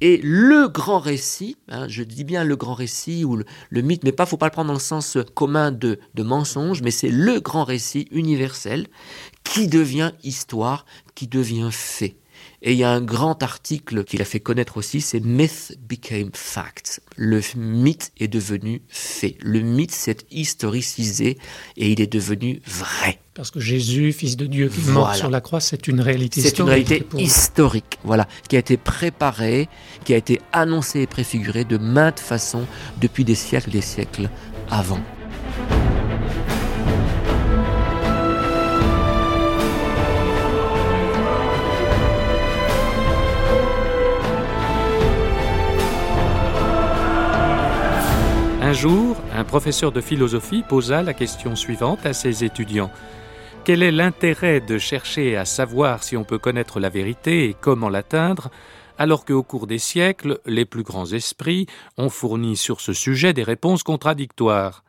est 0.00 0.22
le 0.22 0.68
grand 0.68 1.00
récit, 1.00 1.56
hein, 1.68 1.88
je 1.88 2.04
dis 2.04 2.22
bien 2.22 2.44
le 2.44 2.54
grand 2.54 2.74
récit 2.74 3.24
ou 3.24 3.36
le, 3.36 3.82
mythe, 3.82 4.04
mais 4.04 4.12
pas, 4.12 4.26
faut 4.26 4.36
pas 4.36 4.46
le 4.46 4.52
prendre 4.52 4.68
dans 4.68 4.74
le 4.74 4.78
sens 4.80 5.18
commun 5.34 5.72
de, 5.72 5.98
de 6.14 6.22
mensonge, 6.22 6.82
mais 6.82 6.92
c'est 6.92 7.10
le 7.10 7.40
grand 7.40 7.64
récit 7.64 8.06
universel 8.12 8.86
qui 9.42 9.66
devient 9.66 10.12
histoire, 10.22 10.86
qui 11.16 11.26
devient 11.26 11.70
fait. 11.72 12.16
Et 12.64 12.72
il 12.72 12.78
y 12.78 12.84
a 12.84 12.90
un 12.90 13.00
grand 13.00 13.42
article 13.42 14.04
qu'il 14.04 14.22
a 14.22 14.24
fait 14.24 14.38
connaître 14.38 14.76
aussi, 14.76 15.00
c'est 15.00 15.18
Myth 15.18 15.76
Became 15.88 16.30
Fact. 16.32 17.02
Le 17.16 17.40
mythe 17.56 18.12
est 18.20 18.28
devenu 18.28 18.82
fait. 18.88 19.36
Le 19.40 19.58
mythe 19.58 19.90
s'est 19.90 20.18
historicisé 20.30 21.38
et 21.76 21.90
il 21.90 22.00
est 22.00 22.12
devenu 22.12 22.62
vrai. 22.64 23.18
Parce 23.34 23.50
que 23.50 23.58
Jésus, 23.58 24.12
fils 24.12 24.36
de 24.36 24.46
Dieu, 24.46 24.68
qui 24.68 24.80
est 24.80 24.92
mort 24.92 25.12
sur 25.16 25.28
la 25.28 25.40
croix, 25.40 25.58
c'est 25.58 25.88
une 25.88 26.00
réalité 26.00 26.40
historique. 26.40 26.56
C'est 26.56 26.62
une 26.62 26.68
réalité 26.68 27.06
historique, 27.18 27.98
voilà, 28.04 28.28
qui 28.48 28.54
a 28.54 28.60
été 28.60 28.76
préparée, 28.76 29.68
qui 30.04 30.14
a 30.14 30.16
été 30.16 30.40
annoncée 30.52 31.00
et 31.00 31.06
préfigurée 31.08 31.64
de 31.64 31.78
maintes 31.78 32.20
façons 32.20 32.66
depuis 33.00 33.24
des 33.24 33.34
siècles 33.34 33.70
et 33.70 33.72
des 33.72 33.80
siècles 33.80 34.30
avant. 34.70 35.00
Un 48.72 48.74
jour, 48.74 49.18
un 49.34 49.44
professeur 49.44 49.92
de 49.92 50.00
philosophie 50.00 50.64
posa 50.66 51.02
la 51.02 51.12
question 51.12 51.54
suivante 51.56 52.06
à 52.06 52.14
ses 52.14 52.42
étudiants. 52.42 52.90
Quel 53.66 53.82
est 53.82 53.92
l'intérêt 53.92 54.62
de 54.62 54.78
chercher 54.78 55.36
à 55.36 55.44
savoir 55.44 56.02
si 56.02 56.16
on 56.16 56.24
peut 56.24 56.38
connaître 56.38 56.80
la 56.80 56.88
vérité 56.88 57.44
et 57.44 57.54
comment 57.60 57.90
l'atteindre, 57.90 58.50
alors 58.96 59.26
qu'au 59.26 59.42
cours 59.42 59.66
des 59.66 59.76
siècles, 59.76 60.40
les 60.46 60.64
plus 60.64 60.84
grands 60.84 61.04
esprits 61.04 61.66
ont 61.98 62.08
fourni 62.08 62.56
sur 62.56 62.80
ce 62.80 62.94
sujet 62.94 63.34
des 63.34 63.42
réponses 63.42 63.82
contradictoires? 63.82 64.84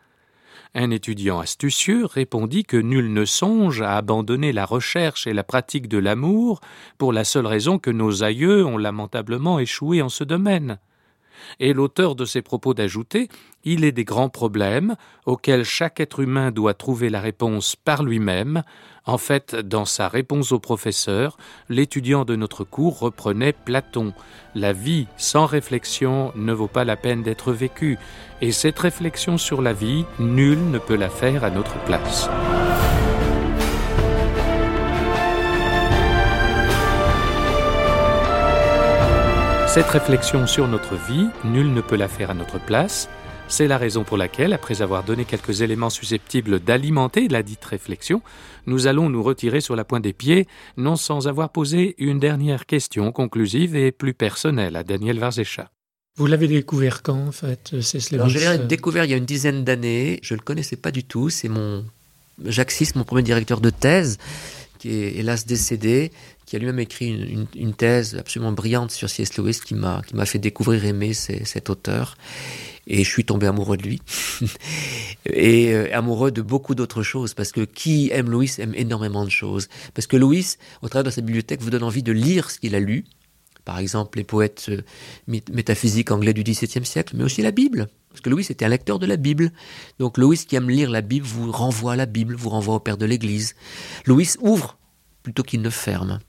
Un 0.74 0.90
étudiant 0.90 1.42
astucieux 1.42 2.06
répondit 2.06 2.64
que 2.64 2.78
nul 2.78 3.12
ne 3.12 3.26
songe 3.26 3.82
à 3.82 3.98
abandonner 3.98 4.54
la 4.54 4.66
recherche 4.66 5.28
et 5.28 5.34
la 5.34 5.44
pratique 5.44 5.90
de 5.90 5.98
l'amour 5.98 6.62
pour 6.98 7.12
la 7.12 7.26
seule 7.26 7.48
raison 7.48 7.80
que 7.80 7.92
nos 7.92 8.24
aïeux 8.24 8.66
ont 8.66 8.78
lamentablement 8.78 9.60
échoué 9.60 10.02
en 10.02 10.08
ce 10.08 10.24
domaine. 10.24 10.80
Et 11.60 11.74
l'auteur 11.74 12.16
de 12.16 12.26
ces 12.26 12.42
propos 12.42 12.74
d'ajouter 12.74 13.30
Il 13.64 13.84
est 13.84 13.92
des 13.92 14.04
grands 14.04 14.30
problèmes 14.30 14.96
auxquels 15.26 15.64
chaque 15.64 16.00
être 16.00 16.20
humain 16.20 16.52
doit 16.52 16.74
trouver 16.74 17.10
la 17.10 17.22
réponse 17.22 17.76
par 17.76 18.04
lui-même. 18.04 18.64
En 19.06 19.18
fait, 19.18 19.56
dans 19.56 19.86
sa 19.86 20.08
réponse 20.08 20.52
au 20.52 20.60
professeur, 20.60 21.38
l'étudiant 21.70 22.26
de 22.26 22.36
notre 22.36 22.64
cours 22.64 23.00
reprenait 23.00 23.54
Platon. 23.54 24.14
La 24.56 24.72
vie 24.74 25.08
sans 25.18 25.46
réflexion 25.46 26.32
ne 26.36 26.54
vaut 26.54 26.68
pas 26.68 26.86
la 26.86 26.96
peine 26.96 27.24
d'être 27.24 27.52
vécue, 27.52 27.98
et 28.42 28.52
cette 28.52 28.80
réflexion 28.80 29.38
sur 29.38 29.62
la 29.62 29.74
vie, 29.74 30.06
nul 30.20 30.72
ne 30.72 30.80
peut 30.80 30.96
la 30.96 31.10
faire 31.10 31.44
à 31.44 31.50
notre 31.50 31.78
place. 31.84 32.30
Cette 39.74 39.90
réflexion 39.90 40.46
sur 40.46 40.68
notre 40.68 40.94
vie, 40.94 41.30
nul 41.44 41.74
ne 41.74 41.82
peut 41.82 41.96
la 41.96 42.08
faire 42.08 42.30
à 42.30 42.36
notre 42.36 42.64
place. 42.64 43.10
C'est 43.48 43.66
la 43.66 43.80
raison 43.80 44.04
pour 44.04 44.18
laquelle, 44.18 44.54
après 44.54 44.84
avoir 44.84 45.04
donné 45.04 45.26
quelques 45.26 45.62
éléments 45.62 45.90
susceptibles 45.90 46.60
d'alimenter 46.60 47.28
la 47.28 47.42
dite 47.42 47.66
réflexion, 47.66 48.22
nous 48.68 48.86
allons 48.86 49.10
nous 49.10 49.24
retirer 49.24 49.62
sur 49.62 49.76
la 49.76 49.84
pointe 49.84 50.04
des 50.04 50.14
pieds, 50.14 50.48
non 50.78 50.96
sans 50.96 51.28
avoir 51.28 51.50
posé 51.50 51.96
une 51.98 52.20
dernière 52.20 52.68
question 52.68 53.12
conclusive 53.12 53.76
et 53.76 53.92
plus 53.92 54.14
personnelle 54.14 54.76
à 54.76 54.84
Daniel 54.84 55.18
Varzécha. 55.18 55.72
Vous 56.18 56.28
l'avez 56.28 56.48
découvert 56.48 57.02
quand, 57.02 57.30
en 57.30 57.32
fait, 57.32 57.74
c'est 57.82 58.14
Alors, 58.14 58.30
je 58.30 58.38
l'ai 58.38 58.60
découvert 58.60 59.06
il 59.06 59.10
y 59.10 59.16
a 59.16 59.18
une 59.18 59.26
dizaine 59.26 59.64
d'années. 59.64 60.20
Je 60.22 60.36
ne 60.36 60.38
le 60.38 60.44
connaissais 60.44 60.78
pas 60.78 60.92
du 60.92 61.04
tout. 61.04 61.32
C'est 61.32 61.50
mon 61.50 61.84
Jacques 62.46 62.70
Six, 62.70 62.94
mon 62.94 63.06
premier 63.06 63.24
directeur 63.24 63.60
de 63.60 63.72
thèse, 63.72 64.20
qui 64.78 64.90
est 64.90 65.18
hélas 65.18 65.48
décédé, 65.48 66.12
qui 66.54 66.58
a 66.58 66.60
lui-même 66.60 66.78
écrit 66.78 67.48
une, 67.56 67.74
thèse 67.74 68.16
absolument 68.16 68.52
brillante 68.52 68.92
sur 68.92 69.10
C.S. 69.10 69.38
Lewis, 69.38 69.60
qui 69.66 69.74
m'a 69.74 70.04
fait 70.28 70.38
découvrir 70.38 70.86
aimer 70.86 71.16
cet 71.16 71.72
auteur. 71.72 72.16
Et 72.86 73.04
je 73.04 73.10
suis 73.10 73.26
tombé 73.26 73.48
amoureux 73.48 73.76
de 73.76 73.82
lui. 73.82 74.04
et 75.26 75.74
euh, 75.74 75.90
amoureux 75.98 76.30
de 76.30 76.44
beaucoup 76.44 76.76
d'autres 76.76 77.02
choses. 77.02 77.34
Parce 77.34 77.52
que 77.52 77.62
qui 77.62 78.12
aime 78.14 78.30
Lewis 78.30 78.58
aime 78.60 78.76
énormément 78.76 79.26
de 79.26 79.32
choses. 79.32 79.68
Parce 79.96 80.06
que 80.06 80.16
Lewis, 80.16 80.58
au 80.84 80.90
travers 80.90 81.06
de 81.06 81.10
sa 81.10 81.22
bibliothèque, 81.22 81.60
vous 81.60 81.72
donne 81.72 81.82
envie 81.82 82.04
de 82.04 82.12
lire 82.12 82.52
ce 82.52 82.60
qu'il 82.60 82.76
a 82.76 82.80
lu. 82.80 83.06
Par 83.66 83.80
exemple, 83.80 84.20
les 84.20 84.24
poètes 84.24 84.68
euh, 84.70 84.84
métaphysiques 85.26 86.12
anglais 86.12 86.34
du 86.34 86.44
XVIIe 86.44 86.86
siècle, 86.86 87.16
mais 87.18 87.24
aussi 87.24 87.42
la 87.42 87.50
Bible. 87.50 87.88
Parce 88.10 88.22
que 88.22 88.30
Louis 88.30 88.46
était 88.48 88.64
un 88.64 88.70
lecteur 88.70 89.00
de 89.00 89.08
la 89.08 89.18
Bible. 89.18 89.52
Donc 89.98 90.20
Louis 90.20 90.38
qui 90.38 90.56
aime 90.56 90.70
lire 90.70 90.92
la 90.92 91.02
Bible 91.02 91.26
vous 91.26 91.52
renvoie 91.52 91.94
à 91.94 91.96
la 91.96 92.06
Bible, 92.06 92.36
vous 92.36 92.50
renvoie 92.50 92.76
au 92.76 92.80
Père 92.80 92.98
de 92.98 93.08
l'Église. 93.08 93.56
Louis 94.06 94.30
ouvre 94.40 94.78
plutôt 95.24 95.42
qu'il 95.42 95.62
ne 95.62 95.70
ferme. 95.70 96.20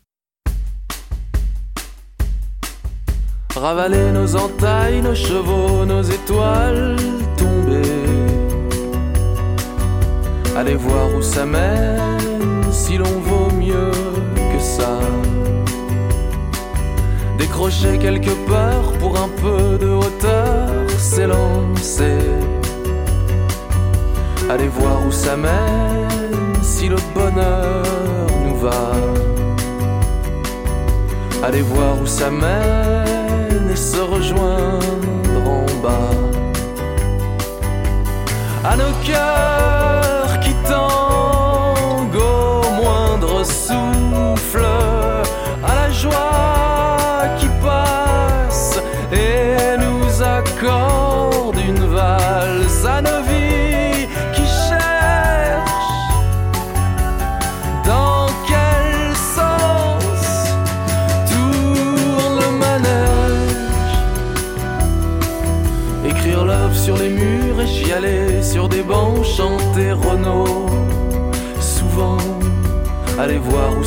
Ravaler 3.56 4.10
nos 4.10 4.34
entailles, 4.34 5.00
nos 5.00 5.14
chevaux, 5.14 5.84
nos 5.86 6.02
étoiles 6.02 6.96
tombées. 7.36 7.82
Allez 10.56 10.74
voir 10.74 11.14
où 11.14 11.22
ça 11.22 11.46
mène, 11.46 12.64
si 12.72 12.96
l'on 12.96 13.20
vaut 13.28 13.52
mieux 13.52 13.92
que 14.52 14.60
ça. 14.60 14.98
Décrocher 17.38 17.98
quelque 17.98 18.34
part 18.48 18.92
pour 18.98 19.16
un 19.16 19.28
peu 19.28 19.78
de 19.78 19.90
hauteur, 19.90 20.68
s'élancer. 20.98 22.18
Allez 24.50 24.68
voir 24.68 24.98
où 25.06 25.12
ça 25.12 25.36
mène, 25.36 26.54
si 26.60 26.88
le 26.88 26.96
bonheur 27.14 27.84
nous 28.44 28.56
va. 28.56 28.90
Allez 31.44 31.62
voir 31.62 32.00
où 32.02 32.06
ça 32.06 32.30
mène 32.30 32.83
se 33.76 33.98
rejoindre 33.98 35.38
en 35.46 35.66
bas. 35.82 36.10
À 38.64 38.76
nos 38.76 38.92
cœurs 39.04 39.73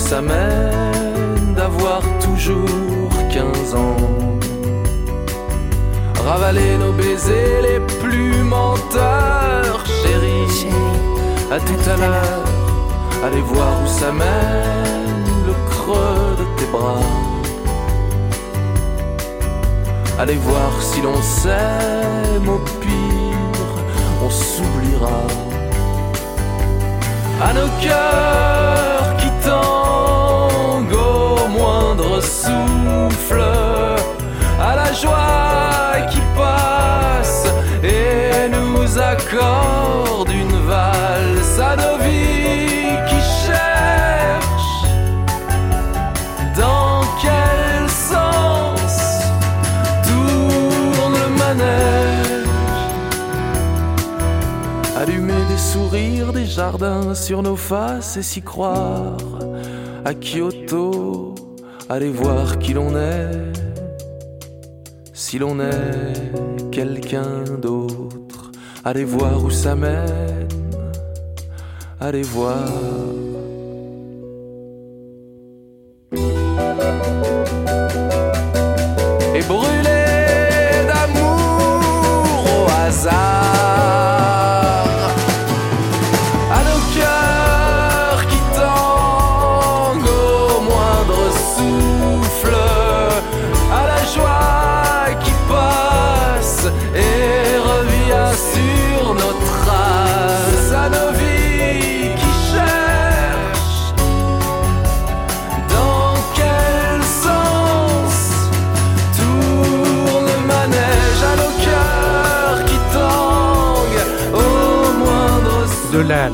ça 0.10 0.22
mène 0.22 1.54
d'avoir 1.54 2.02
toujours 2.26 3.12
15 3.30 3.76
ans. 3.76 3.98
Ravaler 6.26 6.78
nos 6.78 6.94
baisers 6.94 7.62
les 7.70 7.82
plus 8.02 8.42
menteurs, 8.44 9.84
chérie. 10.00 10.70
À 11.52 11.60
tout 11.60 11.84
à 11.94 11.96
l'heure, 12.02 12.46
allez 13.26 13.42
voir 13.42 13.74
où 13.84 13.88
ça 13.88 14.12
mène 14.14 15.26
le 15.50 15.56
creux 15.72 16.36
de 16.42 16.46
tes 16.58 16.70
bras. 16.72 17.10
Allez 20.20 20.40
voir 20.50 20.72
si 20.82 21.02
l'on 21.02 21.22
s'aime 21.22 22.48
au 22.48 22.60
pire, 22.82 23.74
on 24.26 24.30
s'oubliera. 24.30 25.22
À 27.48 27.54
nos 27.54 27.70
cœurs 27.82 28.97
à 34.60 34.76
la 34.76 34.94
joie 34.94 36.08
qui 36.10 36.20
passe 36.36 37.46
et 37.84 38.50
nous 38.50 39.00
accorde 39.00 40.30
une 40.30 40.58
valse 40.68 41.60
à 41.60 41.76
nos 41.76 41.98
vies 42.04 42.98
qui 43.10 43.20
cherchent. 43.46 44.86
Dans 46.58 47.02
quel 47.22 47.90
sens 47.90 49.24
tourne 50.04 51.14
le 51.14 51.30
manège 51.38 52.48
Allumer 54.98 55.46
des 55.50 55.58
sourires, 55.58 56.34
des 56.34 56.46
jardins 56.46 57.14
sur 57.14 57.44
nos 57.44 57.56
faces 57.56 58.18
et 58.18 58.24
s'y 58.24 58.42
croire. 58.42 59.18
À 60.06 60.14
Kyoto, 60.14 61.36
aller 61.90 62.10
voir 62.10 62.60
qui 62.60 62.74
l'on 62.74 62.96
est. 62.96 63.54
Si 65.14 65.40
l'on 65.40 65.60
est 65.60 66.72
quelqu'un 66.72 67.44
d'autre, 67.62 68.52
allez 68.84 69.04
voir 69.04 69.44
où 69.44 69.50
ça 69.50 69.76
mène. 69.76 70.48
Allez 72.00 72.24
voir. 72.24 72.70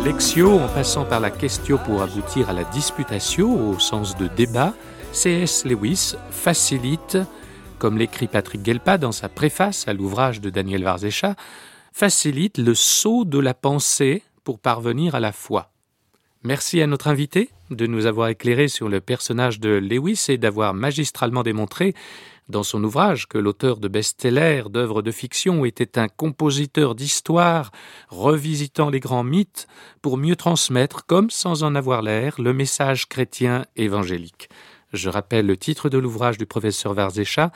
Lectio, 0.03 0.59
en 0.59 0.67
passant 0.67 1.05
par 1.05 1.21
la 1.21 1.31
question 1.31 1.77
pour 1.77 2.01
aboutir 2.01 2.49
à 2.49 2.53
la 2.53 2.65
disputatio, 2.65 3.49
au 3.49 3.79
sens 3.79 4.17
de 4.17 4.27
débat, 4.27 4.73
C.S. 5.13 5.63
Lewis 5.63 6.15
facilite, 6.29 7.17
comme 7.79 7.97
l'écrit 7.97 8.27
Patrick 8.27 8.65
Gelpa 8.65 8.97
dans 8.97 9.13
sa 9.13 9.29
préface 9.29 9.87
à 9.87 9.93
l'ouvrage 9.93 10.41
de 10.41 10.49
Daniel 10.49 10.83
Varzécha, 10.83 11.35
facilite 11.93 12.57
le 12.57 12.75
saut 12.75 13.23
de 13.23 13.39
la 13.39 13.53
pensée 13.53 14.23
pour 14.43 14.59
parvenir 14.59 15.15
à 15.15 15.21
la 15.21 15.31
foi. 15.31 15.72
Merci 16.45 16.81
à 16.81 16.87
notre 16.87 17.07
invité 17.07 17.49
de 17.69 17.87
nous 17.87 18.05
avoir 18.05 18.27
éclairé 18.27 18.67
sur 18.67 18.89
le 18.89 18.99
personnage 18.99 19.61
de 19.61 19.69
Lewis 19.69 20.25
et 20.27 20.37
d'avoir 20.37 20.73
magistralement 20.73 21.41
démontré 21.41 21.93
dans 22.49 22.63
son 22.63 22.83
ouvrage 22.83 23.29
que 23.29 23.37
l'auteur 23.37 23.77
de 23.77 23.87
best-sellers, 23.87 24.63
d'œuvres 24.69 25.01
de 25.01 25.11
fiction, 25.11 25.63
était 25.63 25.97
un 25.97 26.09
compositeur 26.09 26.95
d'histoire, 26.95 27.71
revisitant 28.09 28.89
les 28.89 28.99
grands 28.99 29.23
mythes 29.23 29.67
pour 30.01 30.17
mieux 30.17 30.35
transmettre, 30.35 31.05
comme 31.05 31.29
sans 31.29 31.63
en 31.63 31.75
avoir 31.75 32.01
l'air, 32.01 32.35
le 32.41 32.51
message 32.51 33.07
chrétien 33.07 33.65
évangélique. 33.77 34.49
Je 34.91 35.09
rappelle 35.09 35.45
le 35.45 35.55
titre 35.55 35.87
de 35.87 35.97
l'ouvrage 35.97 36.37
du 36.37 36.45
professeur 36.45 36.93
Varzécha, 36.93 37.51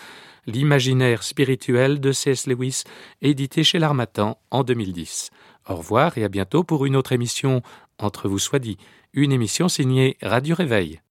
L'imaginaire 0.49 1.23
spirituel 1.23 1.99
de 1.99 2.13
C.S. 2.13 2.47
Lewis, 2.47 2.83
édité 3.21 3.65
chez 3.65 3.79
l'Armatan 3.79 4.39
en 4.49 4.63
2010. 4.63 5.29
Au 5.67 5.75
revoir 5.75 6.17
et 6.17 6.23
à 6.23 6.29
bientôt 6.29 6.63
pour 6.63 6.85
une 6.85 6.95
autre 6.95 7.11
émission 7.11 7.61
Entre 7.99 8.27
vous 8.27 8.39
soit 8.39 8.59
dit, 8.59 8.77
une 9.13 9.31
émission 9.31 9.69
signée 9.69 10.17
Radio 10.21 10.55
Réveil. 10.55 11.01